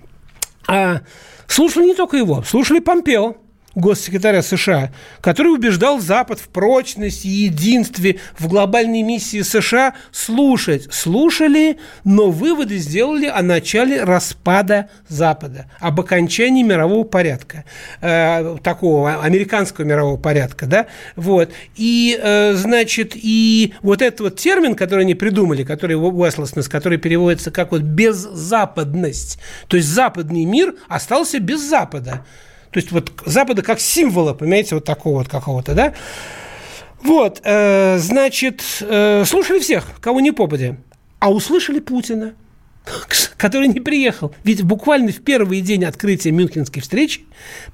А 0.67 1.01
слушали 1.47 1.85
не 1.85 1.95
только 1.95 2.17
его, 2.17 2.43
слушали 2.43 2.79
Помпео 2.79 3.37
госсекретаря 3.77 4.41
США, 4.41 4.91
который 5.21 5.53
убеждал 5.53 5.99
Запад 5.99 6.39
в 6.39 6.47
прочности 6.49 7.27
и 7.27 7.45
единстве 7.45 8.19
в 8.37 8.47
глобальной 8.47 9.03
миссии 9.03 9.43
США 9.43 9.93
слушать. 10.11 10.91
Слушали, 10.91 11.77
но 12.03 12.31
выводы 12.31 12.77
сделали 12.77 13.27
о 13.27 13.41
начале 13.43 14.03
распада 14.03 14.89
Запада, 15.07 15.69
об 15.79 15.99
окончании 15.99 16.63
мирового 16.63 17.03
порядка, 17.03 17.65
э, 18.01 18.57
такого 18.63 19.21
американского 19.21 19.85
мирового 19.85 20.17
порядка, 20.17 20.65
да, 20.65 20.87
вот. 21.15 21.51
И, 21.75 22.19
э, 22.19 22.53
значит, 22.55 23.11
и 23.15 23.75
вот 23.83 24.01
этот 24.01 24.19
вот 24.21 24.35
термин, 24.37 24.73
который 24.73 25.01
они 25.01 25.13
придумали, 25.13 25.63
который 25.63 25.93
Уэслоснес, 25.93 26.67
который 26.67 26.97
переводится 26.97 27.51
как 27.51 27.71
вот 27.71 27.81
беззападность, 27.81 29.37
то 29.67 29.77
есть 29.77 29.87
западный 29.87 30.45
мир 30.45 30.73
остался 30.87 31.39
без 31.39 31.61
Запада. 31.61 32.25
То 32.77 32.79
есть 32.79 32.91
вот 32.91 33.11
Запада 33.25 33.63
как 33.63 33.79
символа, 33.79 34.35
понимаете, 34.35 34.75
вот 34.75 34.83
такого 34.83 35.17
вот 35.17 35.29
какого-то, 35.29 35.73
да? 35.73 35.95
Вот, 37.01 37.41
э, 37.43 37.97
значит, 37.97 38.61
э, 38.81 39.25
слушали 39.25 39.57
всех, 39.57 39.99
кого 39.99 40.19
не 40.19 40.29
попадя, 40.29 40.77
а 41.17 41.31
услышали 41.31 41.79
Путина, 41.79 42.35
который 43.37 43.67
не 43.67 43.79
приехал. 43.79 44.31
Ведь 44.43 44.61
буквально 44.61 45.11
в 45.11 45.23
первый 45.23 45.61
день 45.61 45.85
открытия 45.85 46.29
Мюнхенской 46.29 46.83
встречи 46.83 47.21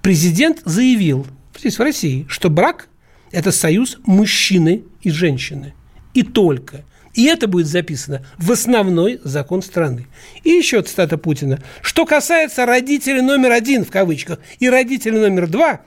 президент 0.01 0.62
заявил 0.64 1.28
здесь 1.60 1.78
в 1.78 1.82
России, 1.82 2.26
что 2.30 2.49
брак– 2.49 2.88
это 3.34 3.51
союз 3.51 3.97
мужчины 4.06 4.84
и 5.01 5.10
женщины. 5.10 5.74
И 6.14 6.24
только. 6.24 6.86
И 7.14 7.26
это 7.26 7.47
будет 7.47 7.68
записано 7.68 8.26
в 8.38 8.51
основной 8.51 9.20
закон 9.24 9.61
страны. 9.61 10.07
И 10.43 10.49
еще 10.49 10.82
цитата 10.82 11.18
Путина. 11.18 11.59
Что 11.82 12.05
касается 12.05 12.66
родителей 12.66 13.22
номер 13.22 13.51
один, 13.51 13.86
в 13.86 13.91
кавычках, 13.91 14.39
и 14.59 14.70
родителей 14.70 15.20
номер 15.20 15.47
два, 15.47 15.82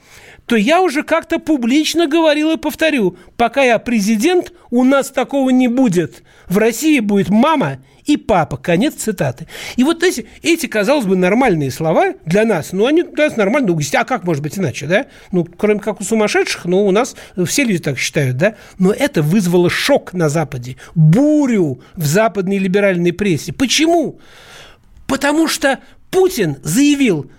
то 0.46 0.54
я 0.54 0.80
уже 0.80 1.02
как-то 1.02 1.38
публично 1.38 2.06
говорил 2.06 2.52
и 2.52 2.56
повторю, 2.56 3.16
пока 3.36 3.64
я 3.64 3.78
президент, 3.78 4.52
у 4.70 4.84
нас 4.84 5.10
такого 5.10 5.50
не 5.50 5.66
будет. 5.66 6.22
В 6.48 6.58
России 6.58 7.00
будет 7.00 7.28
мама 7.28 7.78
и 8.06 8.16
папа. 8.16 8.56
Конец 8.56 8.94
цитаты. 8.94 9.46
И 9.76 9.84
вот 9.84 10.02
эти, 10.02 10.26
эти, 10.42 10.66
казалось 10.66 11.04
бы, 11.04 11.16
нормальные 11.16 11.70
слова 11.70 12.14
для 12.24 12.44
нас, 12.44 12.72
ну, 12.72 12.86
они 12.86 13.02
для 13.02 13.28
нас 13.28 13.36
нормальные. 13.36 13.74
Ну, 13.74 13.80
а 13.98 14.04
как 14.04 14.24
может 14.24 14.42
быть 14.42 14.58
иначе, 14.58 14.86
да? 14.86 15.06
Ну, 15.32 15.44
кроме 15.44 15.80
как 15.80 16.00
у 16.00 16.04
сумасшедших, 16.04 16.64
ну, 16.64 16.86
у 16.86 16.90
нас 16.92 17.16
все 17.46 17.64
люди 17.64 17.78
так 17.78 17.98
считают, 17.98 18.36
да? 18.36 18.54
Но 18.78 18.92
это 18.92 19.22
вызвало 19.22 19.68
шок 19.68 20.12
на 20.12 20.28
Западе, 20.28 20.76
бурю 20.94 21.80
в 21.94 22.06
западной 22.06 22.58
либеральной 22.58 23.12
прессе. 23.12 23.52
Почему? 23.52 24.20
Потому 25.06 25.48
что 25.48 25.80
Путин 26.10 26.56
заявил, 26.62 27.30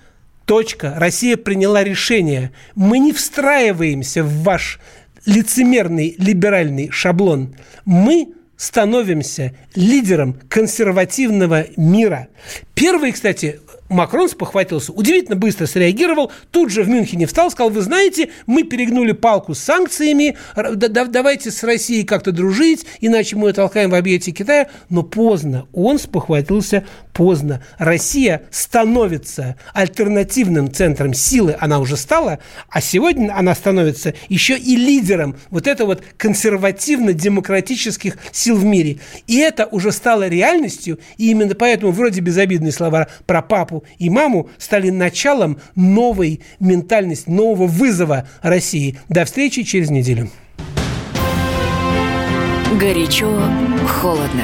точка, 0.45 0.93
Россия 0.97 1.37
приняла 1.37 1.83
решение, 1.83 2.51
мы 2.75 2.99
не 2.99 3.13
встраиваемся 3.13 4.23
в 4.23 4.43
ваш 4.43 4.79
лицемерный 5.25 6.15
либеральный 6.17 6.89
шаблон. 6.89 7.55
Мы 7.85 8.29
становимся 8.57 9.53
лидером 9.75 10.35
консервативного 10.49 11.67
мира. 11.77 12.27
Первый, 12.73 13.11
кстати, 13.11 13.59
Макрон 13.89 14.27
спохватился, 14.27 14.91
удивительно 14.91 15.37
быстро 15.37 15.65
среагировал, 15.65 16.31
тут 16.51 16.71
же 16.71 16.83
в 16.83 16.89
Мюнхене 16.89 17.25
встал, 17.25 17.49
сказал, 17.49 17.69
вы 17.69 17.81
знаете, 17.81 18.29
мы 18.45 18.63
перегнули 18.63 19.13
палку 19.13 19.53
с 19.53 19.59
санкциями, 19.59 20.37
давайте 20.55 21.51
с 21.51 21.63
Россией 21.63 22.03
как-то 22.03 22.31
дружить, 22.33 22.85
иначе 22.99 23.37
мы 23.37 23.49
ее 23.49 23.53
толкаем 23.53 23.89
в 23.89 23.95
объятия 23.95 24.31
Китая. 24.31 24.67
Но 24.89 25.03
поздно, 25.03 25.67
он 25.71 25.99
спохватился 25.99 26.85
поздно. 27.17 27.61
Россия 27.79 28.43
становится 28.51 29.55
альтернативным 29.73 30.71
центром 30.71 31.15
силы, 31.15 31.57
она 31.59 31.79
уже 31.79 31.97
стала, 31.97 32.37
а 32.69 32.79
сегодня 32.79 33.35
она 33.35 33.55
становится 33.55 34.13
еще 34.29 34.55
и 34.55 34.75
лидером 34.75 35.35
вот 35.49 35.65
этого 35.65 35.87
вот 35.87 36.03
консервативно-демократических 36.15 38.17
сил 38.31 38.57
в 38.57 38.63
мире. 38.63 38.99
И 39.25 39.37
это 39.37 39.65
уже 39.65 39.91
стало 39.91 40.27
реальностью, 40.27 40.99
и 41.17 41.31
именно 41.31 41.55
поэтому 41.55 41.91
вроде 41.91 42.21
безобидные 42.21 42.71
слова 42.71 43.07
про 43.25 43.41
папу 43.41 43.83
и 43.97 44.11
маму 44.11 44.51
стали 44.59 44.91
началом 44.91 45.59
новой 45.73 46.41
ментальности, 46.59 47.31
нового 47.31 47.65
вызова 47.65 48.27
России. 48.43 48.99
До 49.09 49.25
встречи 49.25 49.63
через 49.63 49.89
неделю. 49.89 50.29
Горячо, 52.79 53.41
холодно. 53.87 54.43